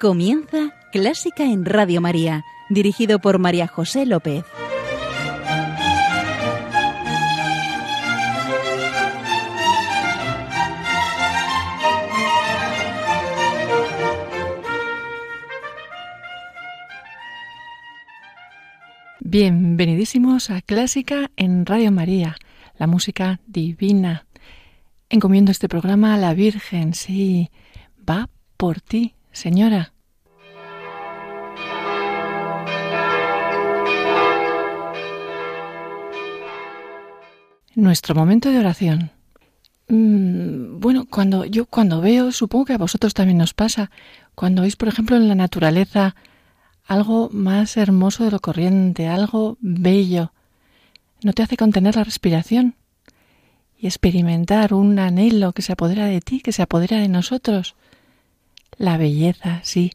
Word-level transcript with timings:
Comienza 0.00 0.76
Clásica 0.92 1.42
en 1.42 1.64
Radio 1.64 2.00
María, 2.00 2.44
dirigido 2.70 3.18
por 3.18 3.40
María 3.40 3.66
José 3.66 4.06
López. 4.06 4.44
Bienvenidísimos 19.18 20.50
a 20.50 20.62
Clásica 20.62 21.32
en 21.34 21.66
Radio 21.66 21.90
María, 21.90 22.36
la 22.78 22.86
música 22.86 23.40
divina. 23.48 24.26
Encomiendo 25.10 25.50
este 25.50 25.68
programa 25.68 26.14
a 26.14 26.18
la 26.18 26.34
Virgen, 26.34 26.94
sí, 26.94 27.50
va 28.08 28.30
por 28.56 28.80
ti, 28.80 29.16
señora. 29.38 29.92
Nuestro 37.74 38.14
momento 38.14 38.50
de 38.50 38.58
oración. 38.58 39.12
Mm, 39.88 40.80
bueno, 40.80 41.06
cuando 41.08 41.44
yo 41.44 41.64
cuando 41.66 42.00
veo, 42.00 42.32
supongo 42.32 42.66
que 42.66 42.72
a 42.74 42.78
vosotros 42.78 43.14
también 43.14 43.38
nos 43.38 43.54
pasa, 43.54 43.90
cuando 44.34 44.62
veis, 44.62 44.76
por 44.76 44.88
ejemplo, 44.88 45.16
en 45.16 45.28
la 45.28 45.34
naturaleza 45.34 46.14
algo 46.84 47.28
más 47.30 47.76
hermoso 47.76 48.24
de 48.24 48.32
lo 48.32 48.40
corriente, 48.40 49.06
algo 49.06 49.56
bello, 49.60 50.32
no 51.22 51.32
te 51.32 51.42
hace 51.42 51.56
contener 51.56 51.96
la 51.96 52.04
respiración 52.04 52.74
y 53.78 53.86
experimentar 53.86 54.74
un 54.74 54.98
anhelo 54.98 55.52
que 55.52 55.62
se 55.62 55.72
apodera 55.72 56.06
de 56.06 56.20
ti, 56.20 56.40
que 56.40 56.52
se 56.52 56.62
apodera 56.62 56.98
de 56.98 57.08
nosotros. 57.08 57.76
La 58.78 58.96
belleza, 58.96 59.60
sí, 59.64 59.90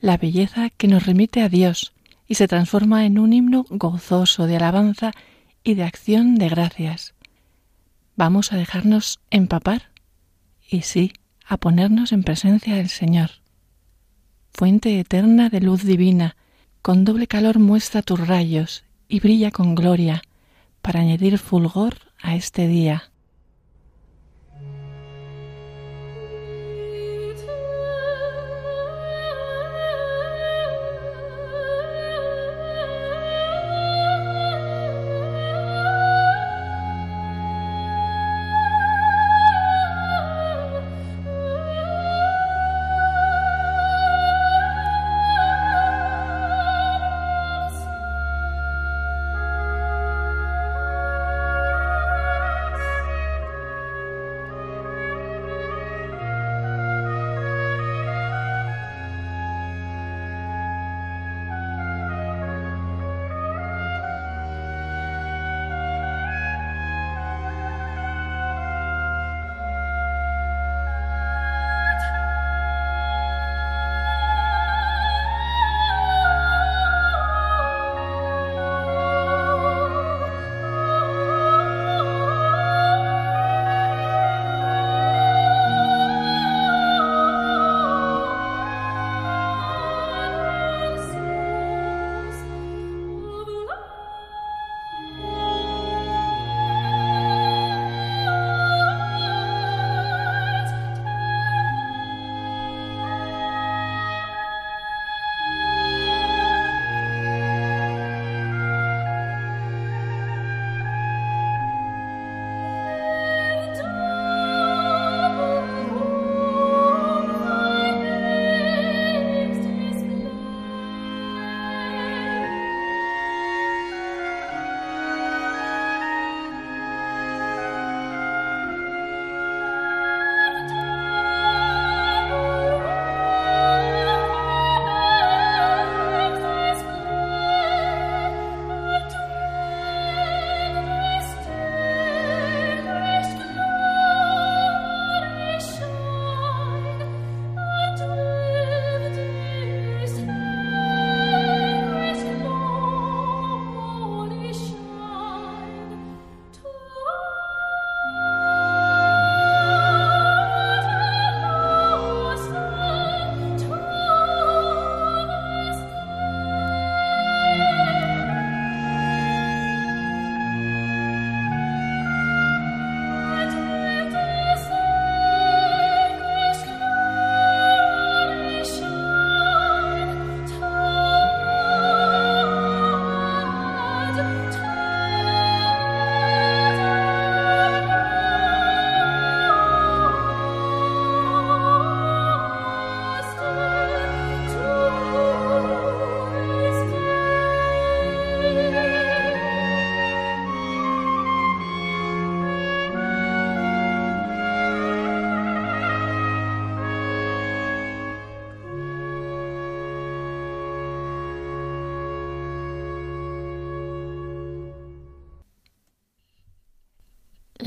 la 0.00 0.16
belleza 0.16 0.70
que 0.70 0.88
nos 0.88 1.04
remite 1.04 1.42
a 1.42 1.50
Dios 1.50 1.92
y 2.26 2.34
se 2.34 2.48
transforma 2.48 3.04
en 3.04 3.18
un 3.18 3.34
himno 3.34 3.66
gozoso 3.68 4.46
de 4.46 4.56
alabanza 4.56 5.12
y 5.62 5.74
de 5.74 5.84
acción 5.84 6.36
de 6.36 6.48
gracias. 6.48 7.14
Vamos 8.16 8.52
a 8.52 8.56
dejarnos 8.56 9.20
empapar 9.30 9.90
y 10.66 10.80
sí, 10.82 11.12
a 11.46 11.58
ponernos 11.58 12.12
en 12.12 12.22
presencia 12.22 12.76
del 12.76 12.88
Señor. 12.88 13.30
Fuente 14.54 14.98
eterna 14.98 15.50
de 15.50 15.60
luz 15.60 15.84
divina, 15.84 16.36
con 16.80 17.04
doble 17.04 17.26
calor 17.26 17.58
muestra 17.58 18.00
tus 18.00 18.26
rayos 18.26 18.84
y 19.08 19.20
brilla 19.20 19.50
con 19.50 19.74
gloria 19.74 20.22
para 20.80 21.00
añadir 21.00 21.36
fulgor 21.38 21.98
a 22.22 22.34
este 22.34 22.66
día. 22.66 23.11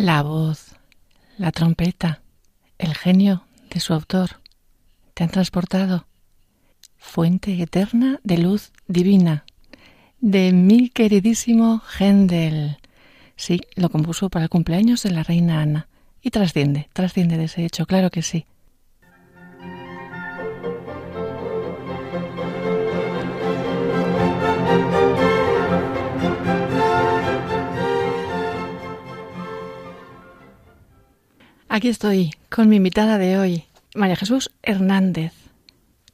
La 0.06 0.22
voz, 0.22 0.76
la 1.36 1.52
trompeta, 1.52 2.22
el 2.78 2.94
genio 2.94 3.44
de 3.72 3.80
su 3.80 3.92
autor 3.92 4.40
te 5.16 5.24
han 5.24 5.32
transportado. 5.32 6.06
Fuente 6.96 7.60
eterna 7.60 8.20
de 8.24 8.38
luz 8.38 8.72
divina 8.88 9.46
de 10.22 10.54
mi 10.54 10.90
queridísimo 10.90 11.82
Händel. 11.98 12.78
Sí, 13.36 13.62
lo 13.74 13.90
compuso 13.90 14.30
para 14.30 14.44
el 14.44 14.50
cumpleaños 14.50 15.02
de 15.02 15.10
la 15.10 15.24
reina 15.24 15.64
Ana. 15.64 15.88
Y 16.22 16.30
trasciende, 16.30 16.88
trasciende 16.94 17.38
de 17.38 17.46
ese 17.46 17.66
hecho, 17.66 17.88
claro 17.88 18.12
que 18.12 18.22
sí. 18.22 18.46
Aquí 31.76 31.90
estoy 31.90 32.32
con 32.50 32.70
mi 32.70 32.78
invitada 32.78 33.18
de 33.18 33.38
hoy, 33.38 33.66
María 33.96 34.16
Jesús 34.16 34.50
Hernández. 34.64 35.34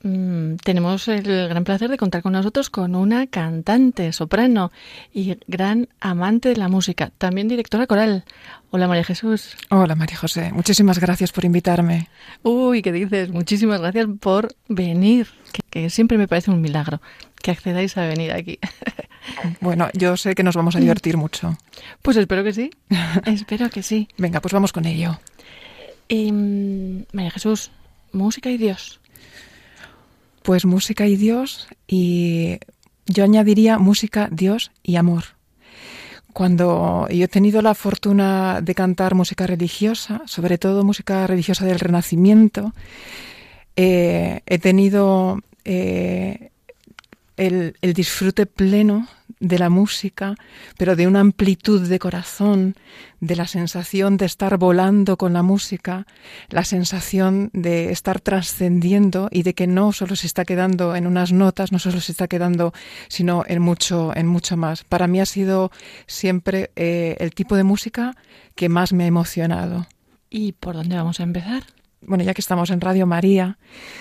Mm, 0.01 0.55
tenemos 0.55 1.07
el 1.07 1.49
gran 1.49 1.63
placer 1.63 1.87
de 1.87 1.97
contar 1.97 2.23
con 2.23 2.33
nosotros 2.33 2.71
con 2.71 2.95
una 2.95 3.27
cantante, 3.27 4.11
soprano 4.11 4.71
y 5.13 5.37
gran 5.45 5.87
amante 5.99 6.49
de 6.49 6.55
la 6.55 6.67
música, 6.67 7.11
también 7.15 7.47
directora 7.47 7.85
coral. 7.85 8.25
Hola 8.71 8.87
María 8.87 9.03
Jesús. 9.03 9.55
Hola 9.69 9.93
María 9.93 10.17
José, 10.17 10.51
muchísimas 10.51 10.97
gracias 10.97 11.31
por 11.31 11.45
invitarme. 11.45 12.09
Uy, 12.41 12.81
¿qué 12.81 12.91
dices? 12.91 13.29
Muchísimas 13.29 13.81
gracias 13.81 14.07
por 14.19 14.55
venir, 14.67 15.27
que 15.69 15.91
siempre 15.91 16.17
me 16.17 16.27
parece 16.27 16.49
un 16.49 16.61
milagro 16.61 17.03
que 17.39 17.51
accedáis 17.51 17.97
a 17.97 18.07
venir 18.07 18.31
aquí. 18.31 18.57
Bueno, 19.59 19.89
yo 19.93 20.17
sé 20.17 20.33
que 20.33 20.41
nos 20.41 20.55
vamos 20.55 20.75
a 20.75 20.79
divertir 20.79 21.15
mucho. 21.15 21.55
Pues 22.01 22.17
espero 22.17 22.43
que 22.43 22.53
sí. 22.53 22.71
espero 23.25 23.69
que 23.69 23.83
sí. 23.83 24.07
Venga, 24.17 24.41
pues 24.41 24.51
vamos 24.51 24.73
con 24.73 24.85
ello. 24.85 25.19
Em, 26.13 27.05
María 27.13 27.31
Jesús, 27.31 27.71
música 28.11 28.49
y 28.49 28.57
Dios. 28.57 28.99
Pues 30.43 30.65
música 30.65 31.07
y 31.07 31.15
Dios 31.15 31.69
y 31.87 32.59
yo 33.05 33.23
añadiría 33.23 33.77
música, 33.77 34.27
Dios 34.29 34.71
y 34.83 34.97
amor. 34.97 35.23
Cuando 36.33 37.07
yo 37.09 37.23
he 37.23 37.29
tenido 37.29 37.61
la 37.61 37.75
fortuna 37.75 38.59
de 38.61 38.75
cantar 38.75 39.15
música 39.15 39.47
religiosa, 39.47 40.21
sobre 40.25 40.57
todo 40.57 40.83
música 40.83 41.25
religiosa 41.27 41.65
del 41.65 41.79
Renacimiento, 41.79 42.73
eh, 43.77 44.41
he 44.45 44.59
tenido 44.59 45.39
eh, 45.63 46.50
el, 47.41 47.75
disfrute 47.95 48.45
pleno 48.45 49.07
de 49.39 49.57
la 49.57 49.69
música, 49.69 50.35
pero 50.77 50.95
de 50.95 51.07
una 51.07 51.21
amplitud 51.21 51.87
de 51.87 51.97
corazón, 51.97 52.75
de 53.19 53.35
la 53.35 53.47
sensación 53.47 54.17
de 54.17 54.25
estar 54.25 54.57
volando 54.59 55.17
con 55.17 55.33
la 55.33 55.41
música, 55.41 56.05
la 56.49 56.63
sensación 56.63 57.49
de 57.53 57.91
estar 57.91 58.19
trascendiendo 58.19 59.27
y 59.31 59.41
de 59.41 59.55
que 59.55 59.65
no 59.65 59.91
solo 59.91 60.15
se 60.15 60.27
está 60.27 60.45
quedando 60.45 60.95
en 60.95 61.07
unas 61.07 61.33
notas, 61.33 61.71
no 61.71 61.79
solo 61.79 61.99
se 61.99 62.11
está 62.11 62.27
quedando, 62.27 62.73
sino 63.07 63.43
en 63.47 63.61
mucho, 63.61 64.15
en 64.15 64.27
mucho 64.27 64.55
más. 64.55 64.83
Para 64.83 65.07
mí 65.07 65.19
ha 65.19 65.25
sido 65.25 65.71
siempre 66.05 66.69
eh, 66.75 67.15
el 67.19 67.33
tipo 67.33 67.55
de 67.55 67.63
música 67.63 68.15
que 68.53 68.69
más 68.69 68.93
me 68.93 69.05
ha 69.05 69.07
emocionado. 69.07 69.87
¿Y 70.29 70.51
por 70.51 70.75
dónde 70.75 70.95
vamos 70.95 71.19
a 71.19 71.23
empezar? 71.23 71.63
Bueno, 72.01 72.23
ya 72.23 72.33
que 72.33 72.41
estamos 72.41 72.69
en 72.71 72.81
Radio 72.81 73.05
María, 73.05 73.57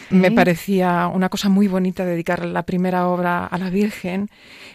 me 0.08 0.30
parecía 0.30 1.06
una 1.08 1.28
cosa 1.28 1.48
muy 1.48 1.68
bonita 1.68 2.04
dedicar 2.04 2.44
la 2.44 2.64
primera 2.64 3.08
obra 3.08 3.46
a 3.46 3.58
la 3.58 3.70
Virgen. 3.70 4.30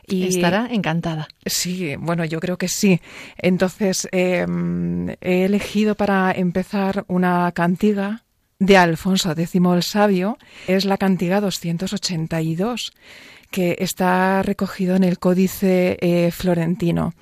Y 0.08 0.28
estará 0.28 0.68
encantada. 0.72 1.28
Sí, 1.46 1.96
bueno, 1.98 2.26
yo 2.26 2.40
creo 2.40 2.58
que 2.58 2.68
sí. 2.68 3.02
Entonces, 3.38 4.08
em, 4.12 5.10
he 5.22 5.46
elegido 5.46 5.96
para 5.96 6.32
empezar 6.32 7.06
una 7.08 7.52
cantiga 7.54 8.24
de 8.60 8.78
Alfonso 8.78 9.32
X 9.32 9.56
el 9.56 9.84
Sabio. 9.84 10.38
Es 10.68 10.86
la 10.86 10.98
cantiga 10.98 11.42
282 11.42 12.94
que 13.52 13.78
está 13.80 14.42
recogido 14.44 14.96
en 14.96 15.04
el 15.04 15.18
Códice 15.18 15.98
eh, 16.02 16.32
Florentino 16.32 17.14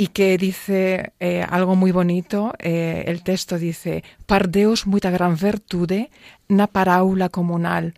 y 0.00 0.06
que 0.06 0.38
dice 0.38 1.12
eh, 1.20 1.44
algo 1.46 1.76
muy 1.76 1.92
bonito. 1.92 2.54
Eh, 2.58 3.04
el 3.06 3.22
texto 3.22 3.58
dice: 3.58 4.02
Par 4.24 4.48
Deus 4.48 4.86
muita 4.86 5.10
gran 5.10 5.36
vertude 5.36 6.08
na 6.48 6.72
paraula 6.72 7.28
comunal. 7.28 7.92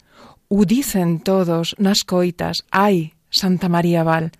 U 0.50 0.66
dicen 0.66 1.22
todos 1.22 1.78
nas 1.78 2.02
coitas, 2.02 2.66
ay, 2.74 3.14
Santa 3.30 3.70
María 3.70 4.02
Val, 4.02 4.34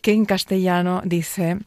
que 0.00 0.14
en 0.14 0.30
castellano 0.30 1.02
dice: 1.02 1.58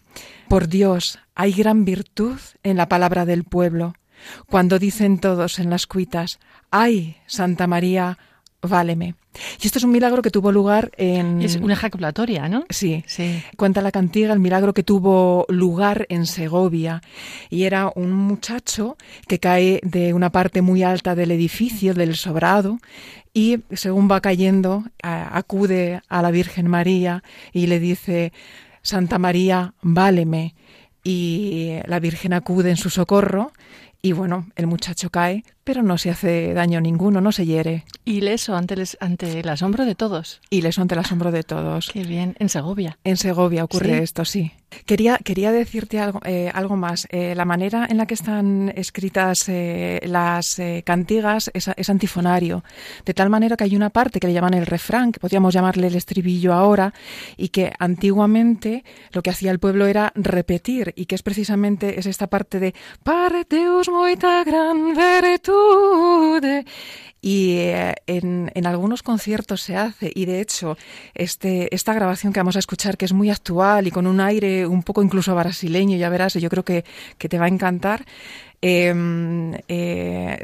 Por 0.48 0.71
Dios, 0.71 1.19
hay 1.36 1.51
gran 1.51 1.83
virtud 1.83 2.39
en 2.63 2.77
la 2.77 2.88
palabra 2.88 3.25
del 3.25 3.44
pueblo. 3.44 4.00
Cuando 4.47 4.80
dicen 4.80 5.19
todos 5.19 5.59
en 5.59 5.69
las 5.69 5.83
cuitas, 5.86 6.39
ay, 6.71 7.18
Santa 7.27 7.68
María, 7.68 8.18
váleme. 8.62 9.16
Y 9.62 9.66
esto 9.66 9.80
es 9.80 9.84
un 9.84 9.92
milagro 9.92 10.22
que 10.22 10.30
tuvo 10.30 10.52
lugar 10.52 10.92
en... 10.98 11.42
Es 11.42 11.56
una 11.56 11.74
ejaculatoria, 11.74 12.50
¿no? 12.50 12.66
Sí. 12.69 13.04
sí. 13.08 13.42
Cuenta 13.58 13.81
la 13.81 13.92
cantiga 13.92 14.34
el 14.34 14.40
milagro 14.40 14.74
que 14.74 14.84
tuvo 14.84 15.46
lugar 15.50 16.06
en 16.10 16.25
Segovia. 16.25 17.02
Y 17.50 17.63
era 17.63 17.92
un 17.96 18.12
muchacho 18.12 18.98
que 19.28 19.40
cae 19.40 19.80
de 19.84 20.13
una 20.13 20.31
parte 20.31 20.62
muy 20.62 20.84
alta 20.84 21.16
del 21.16 21.31
edificio, 21.31 21.94
del 21.94 22.16
sobrado, 22.16 22.80
y 23.34 23.60
según 23.72 24.12
va 24.12 24.19
cayendo, 24.19 24.84
acude 25.02 26.02
a 26.10 26.22
la 26.22 26.31
Virgen 26.31 26.68
María 26.68 27.24
y 27.54 27.68
le 27.68 27.80
dice, 27.80 28.34
Santa 28.81 29.19
María, 29.19 29.74
váleme. 29.81 30.54
Y 31.04 31.78
la 31.86 32.00
Virgen 32.00 32.34
acude 32.34 32.69
en 32.69 32.78
su 32.78 32.90
socorro 32.90 33.54
y 34.02 34.14
bueno, 34.14 34.48
el 34.56 34.68
muchacho 34.68 35.10
cae, 35.10 35.44
pero 35.63 35.84
no 35.84 35.98
se 35.98 36.10
hace 36.10 36.54
daño 36.54 36.81
ninguno, 36.81 37.22
no 37.22 37.31
se 37.31 37.46
hiere. 37.46 37.86
Ileso 38.06 38.56
ante, 38.56 38.75
ante 39.00 39.40
el 39.40 39.50
asombro 39.50 39.86
de 39.86 39.96
todos. 39.96 40.42
Ileso 40.50 40.81
ante 40.81 40.96
el 40.96 41.00
asombro 41.00 41.31
de 41.31 41.44
todos. 41.44 41.90
Qué 41.92 42.04
bien, 42.04 42.36
en 42.40 42.50
Segovia. 42.50 42.98
En 43.04 43.18
Segovia 43.18 43.63
ocurre 43.63 44.02
esto, 44.02 44.25
sí. 44.25 44.52
Quería, 44.86 45.18
quería 45.18 45.52
decirte 45.52 46.00
algo, 46.00 46.22
eh, 46.24 46.50
algo 46.54 46.78
más. 46.78 47.06
Eh, 47.12 47.36
la 47.36 47.44
manera 47.44 47.86
en 47.90 47.98
la 47.98 48.06
que 48.06 48.13
están 48.13 48.72
escritas 48.75 49.50
eh, 49.50 50.00
las 50.06 50.62
cantigas 50.86 51.52
es, 51.54 51.69
es, 51.75 51.90
antifonario, 51.90 52.64
de 53.06 53.14
tal 53.14 53.30
manera 53.30 53.57
que 53.57 53.66
hay 53.66 53.75
una 53.75 53.90
parte 53.90 54.19
que 54.19 54.28
le 54.28 54.34
llaman 54.34 54.54
el 54.54 54.66
refrán, 54.66 55.12
que 55.12 55.19
podríamos 55.19 55.54
llamarle 55.54 55.88
el 55.88 55.96
estribillo 55.96 56.54
ahora, 56.54 56.94
y 57.36 57.50
que 57.50 57.74
antiguamente 57.80 58.86
lo 59.12 59.22
que 59.22 59.30
hacía 59.30 59.52
el 59.52 59.60
pueblo 59.60 59.88
era 59.88 60.14
repetir, 60.16 60.94
y 60.96 61.06
que 61.06 61.16
es 61.16 61.24
precisamente 61.24 62.00
es 62.00 62.06
esta 62.06 62.28
parte 62.28 62.60
de 62.60 62.74
Pareteus 63.04 63.90
moita 63.90 64.44
gran 64.44 64.96
y 67.21 67.57
eh, 67.57 67.95
en, 68.07 68.52
en, 68.56 68.66
algunos 68.66 69.04
conciertos 69.04 69.61
se 69.61 69.76
hace. 69.76 70.11
Y 70.14 70.26
de 70.26 70.42
hecho 70.42 70.78
este, 71.14 71.73
esta 71.73 71.94
grabación 71.94 72.33
que 72.33 72.40
vamos 72.40 72.56
a 72.56 72.59
escuchar 72.59 72.97
que 72.97 73.06
es 73.06 73.14
muy 73.14 73.30
actual 73.30 73.87
y 73.87 73.92
con 73.92 74.07
un 74.07 74.19
aire 74.19 74.66
un 74.66 74.83
poco 74.83 75.04
incluso 75.04 75.35
brasileño 75.35 75.97
ya 75.97 76.09
verás 76.09 76.33
yo 76.33 76.49
creo 76.49 76.66
que, 76.66 76.83
que 77.18 77.30
te 77.30 77.37
va 77.37 77.45
a 77.45 77.49
encantar 77.49 78.06
Em, 78.63 79.56
eh, 79.68 80.39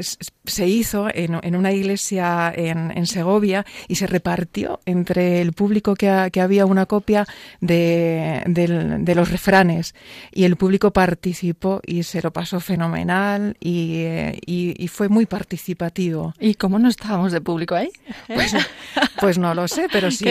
se 0.46 0.68
hizo 0.68 1.08
en, 1.14 1.56
una 1.56 1.72
iglesia 1.72 2.52
en, 2.56 3.06
Segovia 3.06 3.64
y 3.88 3.96
se 3.96 4.08
repartió 4.08 4.80
entre 4.86 5.40
el 5.42 5.54
público 5.54 5.94
que, 5.94 6.10
había 6.10 6.66
una 6.66 6.88
copia 6.88 7.28
de, 7.62 9.14
los 9.16 9.30
refranes 9.30 9.94
y 10.32 10.46
el 10.46 10.56
público 10.56 10.92
participó 10.92 11.80
y 11.86 12.04
se 12.04 12.24
lo 12.24 12.34
pasó 12.34 12.60
fenomenal 12.60 13.56
y, 13.60 14.88
fue 14.88 15.10
muy 15.10 15.28
participativo. 15.28 16.34
¿Y 16.40 16.56
cómo 16.56 16.80
no 16.80 16.90
estábamos 16.90 17.32
de 17.32 17.42
público 17.42 17.76
ahí? 17.76 17.92
Pues, 18.26 18.56
pues 19.20 19.38
no 19.38 19.54
lo 19.54 19.68
sé, 19.68 19.90
pero 19.92 20.10
si, 20.12 20.26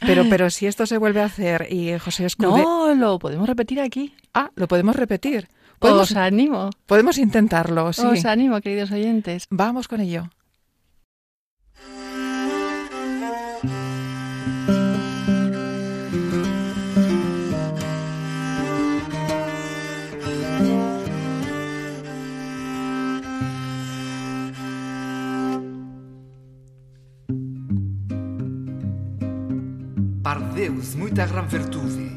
pero, 0.00 0.24
pero 0.28 0.50
si 0.50 0.66
esto 0.66 0.84
se 0.84 0.98
vuelve 0.98 1.20
a 1.20 1.26
hacer 1.26 1.68
y 1.70 1.96
José 1.98 2.26
Escudero... 2.26 2.56
No, 2.56 2.94
lo 2.94 3.20
podemos 3.20 3.48
repetir 3.48 3.80
aquí. 3.80 4.14
Ah, 4.34 4.50
lo 4.56 4.66
podemos 4.66 4.96
repetir. 4.96 5.48
Podemos, 5.80 6.10
Os 6.10 6.16
animo. 6.16 6.68
Podemos 6.84 7.16
intentarlo, 7.16 7.92
sí. 7.94 8.04
Os 8.04 8.26
animo, 8.26 8.60
queridos 8.60 8.92
oyentes. 8.92 9.46
Vamos 9.48 9.88
con 9.88 10.00
ello. 10.00 10.28
Par 30.22 30.54
Deus, 30.54 30.94
muita 30.96 31.26
gran 31.26 31.48
virtude 31.48 32.09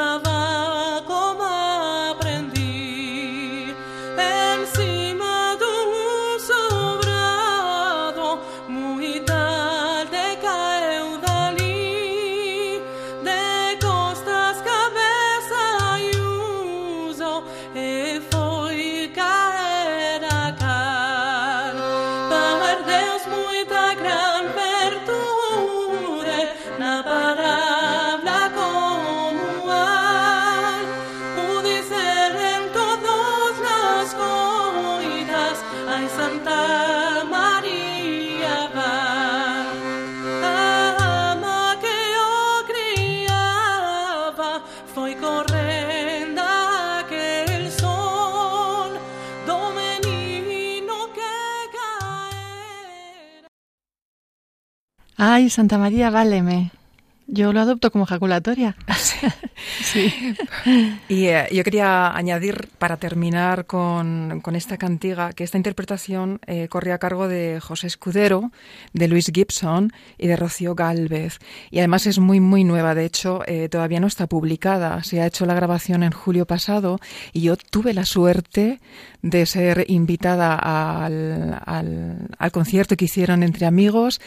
Love. 0.00 0.29
Ay, 55.40 55.48
Santa 55.48 55.78
María, 55.78 56.10
váleme. 56.10 56.70
Yo 57.26 57.54
lo 57.54 57.60
adopto 57.62 57.90
como 57.90 58.04
ejaculatoria. 58.04 58.76
Sí. 59.92 60.34
Y 61.08 61.26
eh, 61.26 61.48
yo 61.50 61.64
quería 61.64 62.14
añadir, 62.14 62.68
para 62.78 62.96
terminar 62.96 63.66
con, 63.66 64.40
con 64.42 64.54
esta 64.54 64.76
cantiga, 64.76 65.32
que 65.32 65.44
esta 65.44 65.56
interpretación 65.56 66.40
eh, 66.46 66.68
corría 66.68 66.94
a 66.94 66.98
cargo 66.98 67.28
de 67.28 67.60
José 67.60 67.86
Escudero, 67.86 68.52
de 68.92 69.08
Luis 69.08 69.30
Gibson 69.32 69.92
y 70.18 70.26
de 70.28 70.36
Rocío 70.36 70.74
Galvez. 70.74 71.38
Y 71.70 71.78
además 71.78 72.06
es 72.06 72.18
muy, 72.18 72.40
muy 72.40 72.64
nueva. 72.64 72.94
De 72.94 73.04
hecho, 73.04 73.42
eh, 73.46 73.68
todavía 73.68 74.00
no 74.00 74.06
está 74.06 74.26
publicada. 74.26 75.02
Se 75.02 75.20
ha 75.20 75.26
hecho 75.26 75.46
la 75.46 75.54
grabación 75.54 76.02
en 76.02 76.12
julio 76.12 76.46
pasado 76.46 77.00
y 77.32 77.42
yo 77.42 77.56
tuve 77.56 77.94
la 77.94 78.04
suerte 78.04 78.80
de 79.22 79.44
ser 79.46 79.84
invitada 79.88 80.54
al, 80.54 81.60
al, 81.64 82.28
al 82.38 82.52
concierto 82.52 82.96
que 82.96 83.04
hicieron 83.04 83.42
entre 83.42 83.66
amigos 83.66 84.20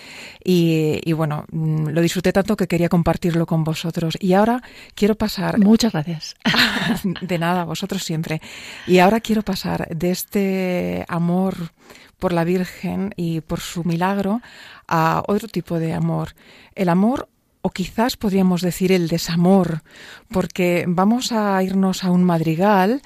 y, 0.43 1.01
y 1.03 1.13
bueno, 1.13 1.45
mm, 1.51 1.87
lo 1.89 2.01
disfruté 2.01 2.31
tanto 2.31 2.55
que 2.55 2.67
quería 2.67 2.89
compartirlo 2.89 3.45
con 3.45 3.63
vosotros. 3.63 4.17
Y 4.19 4.33
ahora 4.33 4.61
quiero 4.95 5.15
pasar. 5.15 5.52
Muchas 5.57 5.93
gracias. 5.93 6.35
De 7.21 7.37
nada, 7.37 7.63
vosotros 7.65 8.03
siempre. 8.03 8.41
Y 8.87 8.99
ahora 8.99 9.19
quiero 9.19 9.41
pasar 9.41 9.87
de 9.89 10.11
este 10.11 11.05
amor 11.07 11.71
por 12.19 12.33
la 12.33 12.43
Virgen 12.43 13.13
y 13.17 13.41
por 13.41 13.59
su 13.59 13.83
milagro 13.83 14.41
a 14.87 15.23
otro 15.27 15.47
tipo 15.47 15.79
de 15.79 15.93
amor. 15.93 16.35
El 16.75 16.89
amor 16.89 17.27
o 17.61 17.69
quizás 17.69 18.17
podríamos 18.17 18.61
decir 18.61 18.91
el 18.91 19.07
desamor, 19.07 19.83
porque 20.29 20.83
vamos 20.85 21.31
a 21.31 21.63
irnos 21.63 22.03
a 22.03 22.11
un 22.11 22.23
madrigal 22.23 23.01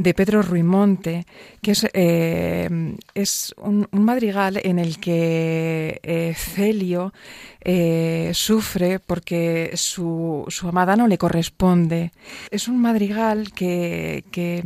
de 0.00 0.14
Pedro 0.14 0.40
Ruimonte, 0.40 1.26
que 1.60 1.72
es, 1.72 1.86
eh, 1.92 2.96
es 3.14 3.54
un, 3.58 3.86
madrigal 3.92 4.58
en 4.64 4.78
el 4.78 4.98
que 4.98 6.00
eh, 6.02 6.32
Celio 6.34 7.12
eh, 7.60 8.30
sufre 8.32 8.98
porque 8.98 9.72
su, 9.74 10.46
su, 10.48 10.68
amada 10.68 10.96
no 10.96 11.06
le 11.06 11.18
corresponde. 11.18 12.12
Es 12.50 12.66
un 12.66 12.80
madrigal 12.80 13.52
que, 13.52 14.24
que 14.30 14.62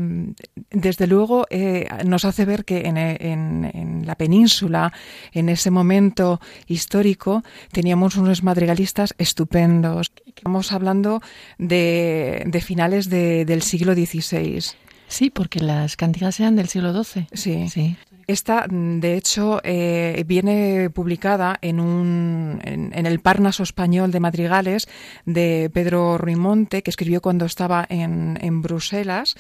desde 0.71 1.09
luego, 1.09 1.47
eh, 1.51 1.89
nos 2.07 2.25
hace 2.25 2.45
ver 2.45 2.65
que 2.65 2.83
en, 2.83 2.97
en, 2.97 3.71
en, 3.75 4.07
la 4.07 4.15
península, 4.15 4.93
en 5.33 5.49
ese 5.49 5.73
momento 5.73 6.41
histórico, 6.69 7.43
teníamos 7.73 8.15
unos 8.15 8.45
madrigalistas 8.45 9.17
estupendos. 9.19 10.13
Estamos 10.27 10.71
hablando 10.71 11.21
de, 11.59 12.45
de 12.47 12.61
finales 12.61 13.11
de, 13.11 13.45
del 13.45 13.63
siglo 13.63 13.95
XVI. 13.95 14.84
Sí, 15.09 15.31
porque 15.31 15.61
las 15.61 15.97
cantigas 15.97 16.41
eran 16.41 16.57
del 16.57 16.69
siglo 16.69 16.93
XII. 17.05 17.29
Sí. 17.33 17.69
sí. 17.69 17.97
Esta, 18.27 18.67
de 18.69 19.17
hecho, 19.17 19.61
eh, 19.65 20.25
viene 20.27 20.89
publicada 20.89 21.59
en, 21.61 21.79
un, 21.79 22.61
en, 22.65 22.91
en, 22.95 23.07
el 23.07 23.21
Parnaso 23.21 23.63
español 23.63 24.13
de 24.13 24.21
madrigales 24.21 24.89
de 25.27 25.71
Pedro 25.73 26.17
Ruimonte, 26.17 26.83
que 26.83 26.91
escribió 26.91 27.21
cuando 27.21 27.45
estaba 27.45 27.85
en, 27.89 28.39
en 28.41 28.63
Bruselas, 28.63 29.35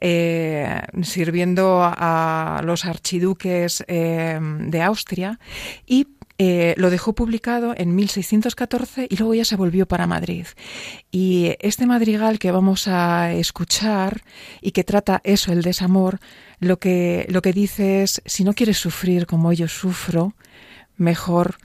eh, 0.00 0.82
sirviendo 1.02 1.82
a, 1.84 2.58
a, 2.58 2.62
los 2.62 2.84
archiduques 2.84 3.84
eh, 3.86 4.40
de 4.40 4.82
Austria 4.82 5.38
y 5.86 6.08
eh, 6.38 6.74
lo 6.76 6.90
dejó 6.90 7.14
publicado 7.14 7.74
en 7.76 7.94
1614 7.94 9.06
y 9.08 9.16
luego 9.16 9.34
ya 9.34 9.44
se 9.44 9.56
volvió 9.56 9.86
para 9.86 10.06
Madrid. 10.06 10.46
Y 11.10 11.54
este 11.60 11.86
madrigal 11.86 12.38
que 12.38 12.50
vamos 12.50 12.88
a 12.88 13.32
escuchar 13.32 14.22
y 14.60 14.72
que 14.72 14.84
trata 14.84 15.22
eso, 15.24 15.52
el 15.52 15.62
desamor, 15.62 16.18
lo 16.58 16.78
que, 16.78 17.26
lo 17.30 17.40
que 17.40 17.52
dice 17.52 18.02
es, 18.02 18.20
si 18.26 18.44
no 18.44 18.52
quieres 18.52 18.76
sufrir 18.76 19.26
como 19.26 19.52
yo 19.52 19.66
sufro, 19.66 20.34
mejor 20.96 21.56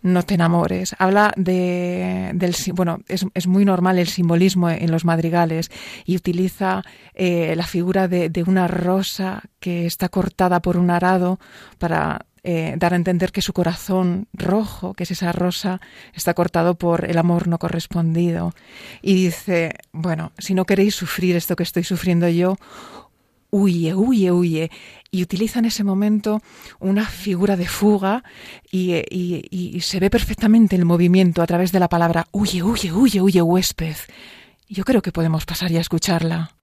no 0.00 0.22
te 0.22 0.34
enamores. 0.34 0.94
Habla 0.98 1.32
de, 1.36 2.30
del, 2.34 2.54
bueno, 2.74 3.00
es, 3.08 3.26
es, 3.34 3.46
muy 3.46 3.64
normal 3.64 3.98
el 3.98 4.06
simbolismo 4.06 4.70
en 4.70 4.90
los 4.90 5.04
madrigales 5.04 5.70
y 6.04 6.16
utiliza 6.16 6.84
eh, 7.14 7.54
la 7.56 7.66
figura 7.66 8.06
de, 8.06 8.30
de, 8.30 8.42
una 8.44 8.68
rosa 8.68 9.42
que 9.58 9.84
está 9.84 10.08
cortada 10.08 10.60
por 10.62 10.76
un 10.76 10.90
arado 10.90 11.40
para 11.78 12.26
eh, 12.48 12.76
dar 12.78 12.92
a 12.92 12.96
entender 12.96 13.32
que 13.32 13.42
su 13.42 13.52
corazón 13.52 14.28
rojo, 14.32 14.94
que 14.94 15.02
es 15.02 15.10
esa 15.10 15.32
rosa, 15.32 15.80
está 16.14 16.32
cortado 16.32 16.76
por 16.76 17.10
el 17.10 17.18
amor 17.18 17.48
no 17.48 17.58
correspondido. 17.58 18.54
Y 19.02 19.14
dice, 19.14 19.74
bueno, 19.90 20.30
si 20.38 20.54
no 20.54 20.64
queréis 20.64 20.94
sufrir 20.94 21.34
esto 21.34 21.56
que 21.56 21.64
estoy 21.64 21.82
sufriendo 21.82 22.28
yo, 22.28 22.56
huye, 23.50 23.96
huye, 23.96 24.30
huye. 24.30 24.70
Y 25.10 25.24
utiliza 25.24 25.58
en 25.58 25.64
ese 25.64 25.82
momento 25.82 26.40
una 26.78 27.04
figura 27.06 27.56
de 27.56 27.66
fuga 27.66 28.22
y, 28.70 28.94
y, 29.10 29.48
y, 29.50 29.80
se 29.80 29.98
ve 29.98 30.08
perfectamente 30.08 30.76
el 30.76 30.84
movimiento 30.84 31.42
a 31.42 31.48
través 31.48 31.72
de 31.72 31.80
la 31.80 31.88
palabra 31.88 32.28
huye, 32.30 32.62
huye, 32.62 32.92
huye, 32.92 33.20
huye, 33.20 33.42
huésped. 33.42 33.96
Yo 34.68 34.84
creo 34.84 35.02
que 35.02 35.10
podemos 35.10 35.46
pasar 35.46 35.72
y 35.72 35.78
a 35.78 35.80
escucharla. 35.80 36.55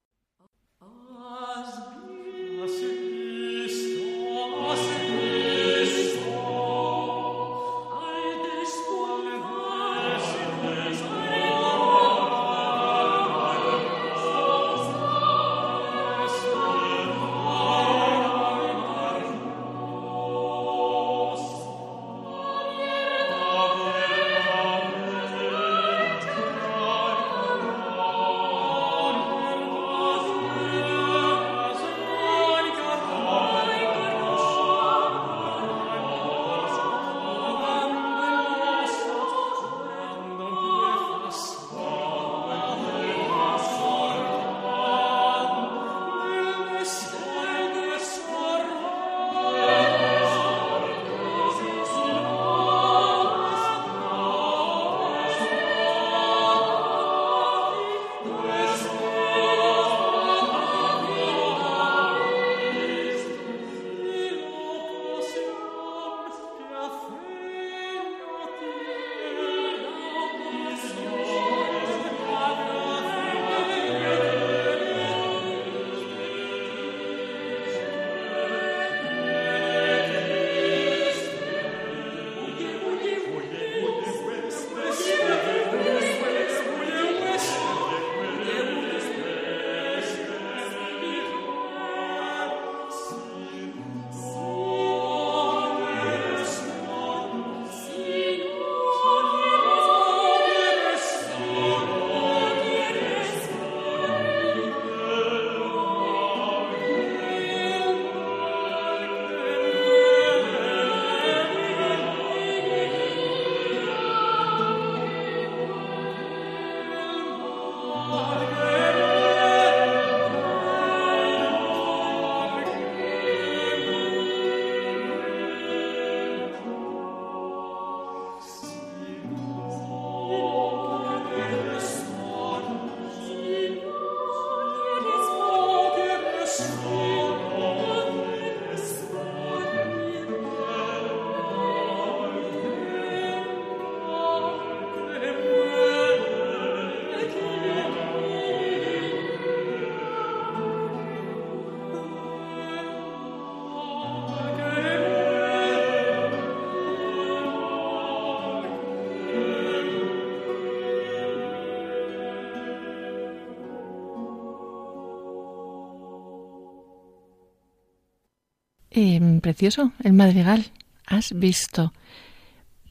Precioso, 169.44 169.92
el 170.04 170.14
madrigal. 170.14 170.72
Has 171.06 171.34
visto. 171.34 171.94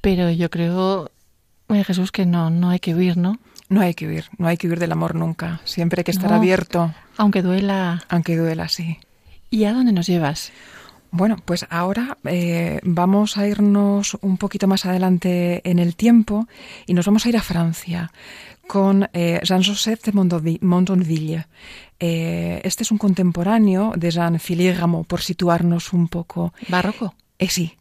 Pero 0.01 0.31
yo 0.31 0.51
creo, 0.51 1.11
Jesús, 1.69 2.13
que 2.13 2.27
no, 2.27 2.51
no 2.51 2.71
hay 2.71 2.79
que 2.79 2.95
huir, 2.95 3.17
¿no? 3.17 3.41
No 3.69 3.81
hay 3.81 3.95
que 3.95 4.07
huir, 4.07 4.27
no 4.39 4.47
hay 4.47 4.59
que 4.59 4.69
huir 4.69 4.79
del 4.79 4.93
amor 4.93 5.15
nunca. 5.15 5.61
Siempre 5.65 6.01
hay 6.01 6.05
que 6.05 6.11
estar 6.11 6.33
abierto. 6.33 6.95
Aunque 7.17 7.43
duela. 7.43 8.05
Aunque 8.09 8.37
duela, 8.37 8.69
sí. 8.69 8.99
¿Y 9.51 9.65
a 9.65 9.73
dónde 9.73 9.93
nos 9.93 10.07
llevas? 10.07 10.53
Bueno, 11.11 11.37
pues 11.45 11.67
ahora 11.71 12.17
eh, 12.25 12.81
vamos 12.85 13.37
a 13.37 13.47
irnos 13.47 14.17
un 14.21 14.37
poquito 14.37 14.67
más 14.67 14.87
adelante 14.87 15.61
en 15.69 15.79
el 15.79 15.97
tiempo 15.97 16.49
y 16.87 16.95
nos 16.95 17.07
vamos 17.07 17.25
a 17.25 17.29
ir 17.29 17.37
a 17.37 17.43
Francia 17.43 18.13
con 18.67 19.09
eh, 19.13 19.41
Jean-Joseph 19.43 20.03
de 20.05 20.59
Montonville. 20.61 21.47
Eh, 22.05 22.61
este 22.65 22.83
es 22.83 22.91
un 22.91 22.99
contemporáneo 22.99 23.93
de 23.97 24.11
Jean-Philippe 24.11 24.75
Rameau, 24.75 25.05
por 25.05 25.21
situarnos 25.21 25.93
un 25.93 26.09
poco. 26.09 26.53
¿Barroco? 26.67 27.15
Eh, 27.39 27.49
sí. 27.49 27.77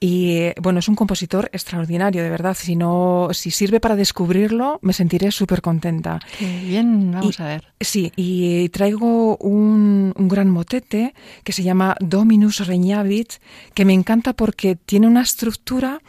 Y 0.00 0.48
bueno, 0.60 0.80
es 0.80 0.88
un 0.88 0.96
compositor 0.96 1.48
extraordinario, 1.52 2.24
de 2.24 2.30
verdad. 2.30 2.56
Si 2.58 2.74
no, 2.74 3.28
si 3.30 3.52
sirve 3.52 3.78
para 3.78 3.94
descubrirlo, 3.94 4.80
me 4.82 4.92
sentiré 4.92 5.30
súper 5.30 5.62
contenta. 5.62 6.18
Qué 6.36 6.64
bien, 6.64 7.12
vamos 7.12 7.38
a 7.38 7.46
ver. 7.46 7.72
Sí, 7.78 8.10
y 8.16 8.70
traigo 8.70 9.36
un, 9.36 10.14
un, 10.16 10.28
gran 10.28 10.50
motete 10.50 11.14
que 11.44 11.52
se 11.52 11.62
llama 11.62 11.96
Dominus 12.00 12.66
Regnavit, 12.66 13.34
que 13.74 13.84
me 13.84 13.92
encanta 13.92 14.32
porque 14.32 14.74
tiene 14.74 15.06
una 15.06 15.22
estructura 15.22 16.00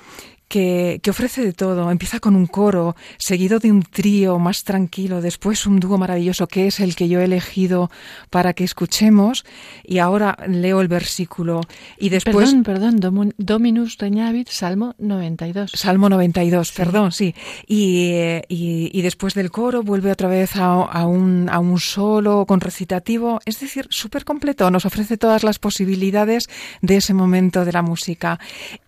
que, 0.52 1.10
ofrece 1.10 1.44
de 1.44 1.54
todo. 1.54 1.90
Empieza 1.90 2.20
con 2.20 2.36
un 2.36 2.46
coro, 2.46 2.96
seguido 3.18 3.60
de 3.60 3.72
un 3.72 3.84
trío 3.84 4.38
más 4.38 4.64
tranquilo, 4.64 5.22
después 5.22 5.66
un 5.66 5.80
dúo 5.80 5.98
maravilloso 5.98 6.46
que 6.48 6.68
es 6.68 6.82
el 6.82 6.96
que 6.96 7.08
yo 7.08 7.22
he 7.22 7.24
elegido 7.24 7.90
para 8.30 8.54
que 8.54 8.66
escuchemos. 8.66 9.46
Y 9.84 10.00
ahora 10.00 10.38
leo 10.48 10.82
el 10.82 10.90
versículo. 10.90 11.62
Y 11.98 12.10
después. 12.10 12.54
Perdón, 12.64 13.00
perdón, 13.00 13.34
Dominus 13.38 13.98
Reñavit, 13.98 14.50
Salmo 14.50 14.94
92. 15.00 15.72
Salmo 15.74 16.10
92, 16.10 16.72
perdón, 16.74 17.14
sí. 17.14 17.34
Y, 17.66 18.12
y, 18.50 19.02
después 19.02 19.34
del 19.34 19.52
coro 19.52 19.84
vuelve 19.84 20.12
otra 20.12 20.28
vez 20.28 20.58
a, 20.58 20.74
a, 20.84 21.06
un, 21.06 21.48
a 21.50 21.60
un 21.60 21.80
solo 21.80 22.46
con 22.46 22.60
recitativo. 22.60 23.40
Es 23.46 23.62
decir, 23.62 23.88
súper 23.90 24.26
completo. 24.26 24.70
Nos 24.70 24.86
ofrece 24.86 25.18
todas 25.18 25.44
las 25.44 25.60
posibilidades 25.60 26.50
de 26.82 26.98
ese 26.98 27.14
momento 27.14 27.64
de 27.64 27.72
la 27.72 27.82
música. 27.82 28.38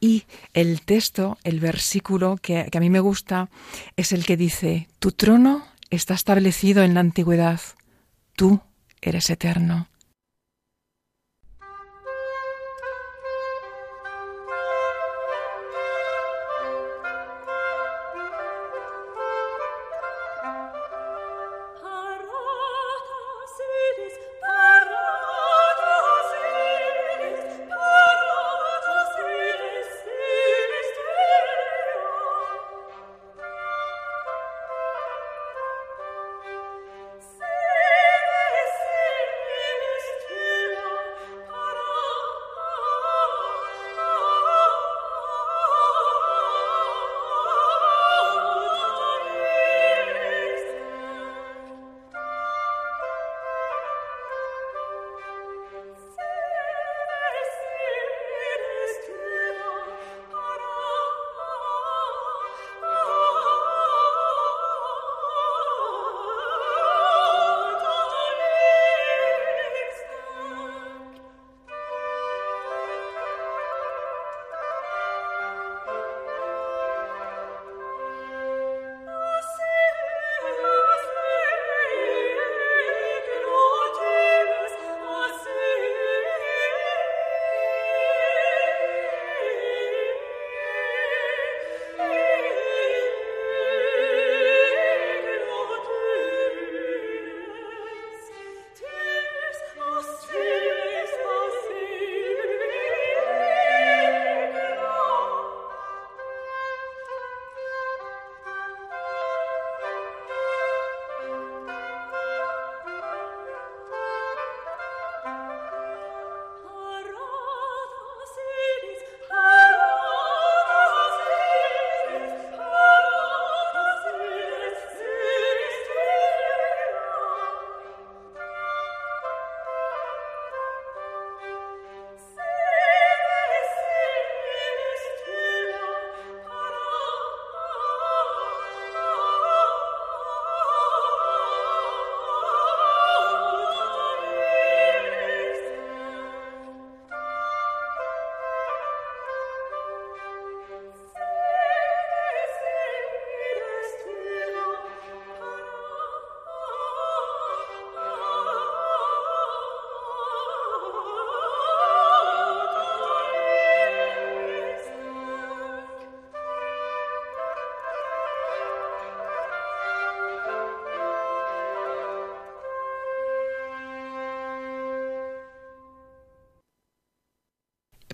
Y 0.01 0.23
el 0.53 0.81
texto, 0.81 1.37
el 1.45 1.52
versículo 1.59 2.37
que, 2.41 2.67
que 2.71 2.77
a 2.77 2.81
mí 2.81 2.89
me 2.89 2.99
gusta 2.99 3.49
es 3.95 4.11
el 4.11 4.25
que 4.25 4.37
dice, 4.37 4.87
tu 4.99 5.11
trono 5.11 5.65
está 5.89 6.13
establecido 6.13 6.83
en 6.83 6.93
la 6.93 6.99
antigüedad, 6.99 7.59
tú 8.35 8.61
eres 9.01 9.29
eterno. 9.29 9.87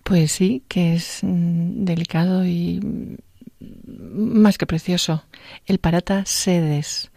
Pues 0.09 0.31
sí, 0.31 0.63
que 0.67 0.95
es 0.95 1.19
mm, 1.21 1.85
delicado 1.85 2.43
y 2.43 2.79
mm, 2.79 3.17
más 4.39 4.57
que 4.57 4.65
precioso. 4.65 5.23
El 5.67 5.77
Parata 5.77 6.25
Sedes 6.25 7.11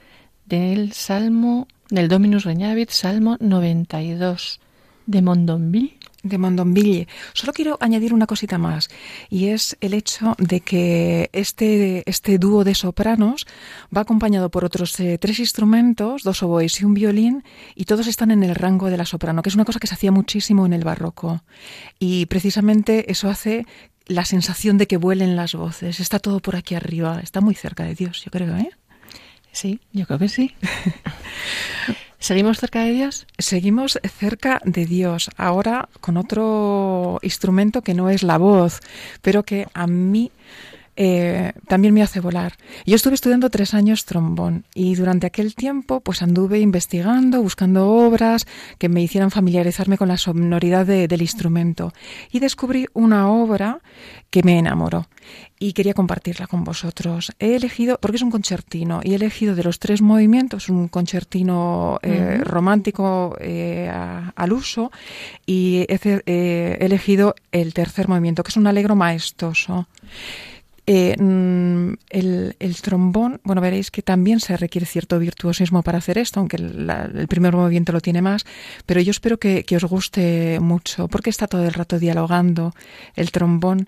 del 0.45 0.93
Salmo 0.93 1.69
del 1.89 2.09
Dominus 2.09 2.45
Reñavit, 2.45 2.91
Salmo 2.91 3.39
92 3.41 4.61
de 5.07 5.23
Mondonville 5.23 5.99
de 6.23 6.39
Mondonville. 6.39 7.09
Solo 7.33 7.53
quiero 7.53 7.77
añadir 7.81 8.15
una 8.15 8.27
cosita 8.27 8.59
más 8.59 8.89
y 9.29 9.49
es 9.49 9.77
el 9.81 9.95
hecho 9.95 10.35
de 10.39 10.61
que 10.61 11.31
este, 11.33 12.09
este 12.09 12.39
dúo 12.39 12.65
de 12.65 12.75
sopranos 12.75 13.47
va 13.95 14.03
acompañado 14.03 14.51
por 14.51 14.65
otros 14.65 14.99
eh, 15.01 15.19
tres 15.19 15.39
instrumentos, 15.41 16.23
dos 16.23 16.43
oboes 16.43 16.81
y 16.81 16.85
un 16.85 16.95
violín 16.95 17.45
y 17.75 17.85
todos 17.85 18.07
están 18.07 18.31
en 18.31 18.43
el 18.43 18.55
rango 18.55 18.91
de 18.91 18.97
la 18.97 19.05
soprano, 19.05 19.43
que 19.43 19.49
es 19.49 19.55
una 19.55 19.65
cosa 19.65 19.81
que 19.81 19.87
se 19.87 19.95
hacía 19.95 20.13
muchísimo 20.13 20.65
en 20.67 20.73
el 20.73 20.85
barroco. 20.85 21.43
Y 21.99 22.27
precisamente 22.27 23.11
eso 23.11 23.29
hace 23.29 23.67
la 24.07 24.25
sensación 24.25 24.79
de 24.79 24.87
que 24.87 24.97
vuelen 24.97 25.37
las 25.37 25.55
voces. 25.55 26.01
Está 26.01 26.19
todo 26.19 26.41
por 26.41 26.57
aquí 26.57 26.75
arriba, 26.75 27.21
está 27.23 27.41
muy 27.41 27.55
cerca 27.55 27.85
de 27.85 27.95
Dios, 27.95 28.25
yo 28.25 28.31
creo, 28.31 28.57
¿eh? 28.57 28.71
Sí, 29.53 29.81
yo 29.93 30.07
creo 30.07 30.19
que 30.19 30.29
sí. 30.29 30.55
¿Seguimos 32.23 32.61
cerca 32.61 32.85
de 32.85 32.93
Dios? 32.93 33.27
Seguimos 33.37 33.99
cerca 34.17 34.61
de 34.65 34.87
Dios, 34.87 35.29
ahora 35.37 35.89
con 36.01 36.17
otro 36.17 37.19
instrumento 37.21 37.83
que 37.83 37.95
no 37.95 38.11
es 38.11 38.23
la 38.23 38.39
voz, 38.39 38.79
pero 39.23 39.43
que 39.43 39.67
a 39.75 39.89
mí 39.89 40.31
eh, 40.95 41.53
también 41.69 41.95
me 41.95 42.03
hace 42.03 42.21
volar. 42.21 42.55
Yo 42.85 42.97
estuve 42.97 43.15
estudiando 43.15 43.49
tres 43.49 43.73
años 43.73 44.05
trombón 44.05 44.65
y 44.75 44.95
durante 44.95 45.27
aquel 45.27 45.55
tiempo 45.55 46.01
pues 46.01 46.23
anduve 46.23 46.61
investigando, 46.61 47.43
buscando 47.43 47.89
obras 47.89 48.47
que 48.79 48.89
me 48.89 49.03
hicieran 49.03 49.31
familiarizarme 49.31 49.97
con 49.97 50.09
la 50.09 50.19
sonoridad 50.19 50.87
del 50.87 51.23
instrumento 51.23 51.93
y 52.31 52.41
descubrí 52.41 52.87
una 52.93 53.31
obra 53.31 53.81
que 54.31 54.43
me 54.43 54.59
enamoró 54.59 55.09
y 55.59 55.73
quería 55.73 55.95
compartirla 55.95 56.47
con 56.47 56.65
vosotros. 56.65 57.33
He 57.39 57.55
elegido, 57.55 57.99
porque 58.01 58.17
es 58.17 58.23
un 58.23 58.31
concertino, 58.31 59.01
y 59.03 59.13
he 59.13 59.15
elegido 59.15 59.55
de 59.55 59.63
los 59.63 59.79
tres 59.79 60.03
movimientos 60.03 60.69
un 60.69 60.89
concertino 60.89 61.99
eh, 62.03 62.41
romántico 62.43 63.37
eh, 63.41 63.89
al 64.35 64.53
uso 64.53 64.91
y 65.47 65.87
he 65.89 66.79
elegido 66.81 67.35
el 67.53 67.73
tercer 67.75 68.09
movimiento, 68.09 68.43
que 68.43 68.51
es 68.51 68.57
un 68.57 68.67
alegro 68.67 68.97
maestoso. 68.97 69.87
Eh, 70.85 71.17
mm, 71.17 71.95
el, 72.11 72.77
trombón, 72.83 73.41
bueno, 73.45 73.61
veréis 73.61 73.93
que 73.93 74.03
también 74.03 74.41
se 74.41 74.57
requiere 74.57 74.85
cierto 74.85 75.19
virtuosismo 75.21 75.83
para 75.83 75.99
hacer 75.99 76.19
esto, 76.19 76.41
aunque 76.41 76.57
el, 76.57 77.27
primer 77.29 77.55
movimiento 77.55 77.93
lo 77.93 78.01
tiene 78.01 78.21
más, 78.21 78.45
pero 78.85 79.01
yo 79.01 79.13
espero 79.13 79.39
que, 79.39 79.65
os 79.77 79.85
guste 79.85 80.59
mucho, 80.61 81.07
porque 81.07 81.31
está 81.31 81.47
todo 81.47 81.65
el 81.65 81.73
rato 81.73 82.01
dialogando 82.01 82.75
el 83.15 83.31
trombón 83.31 83.87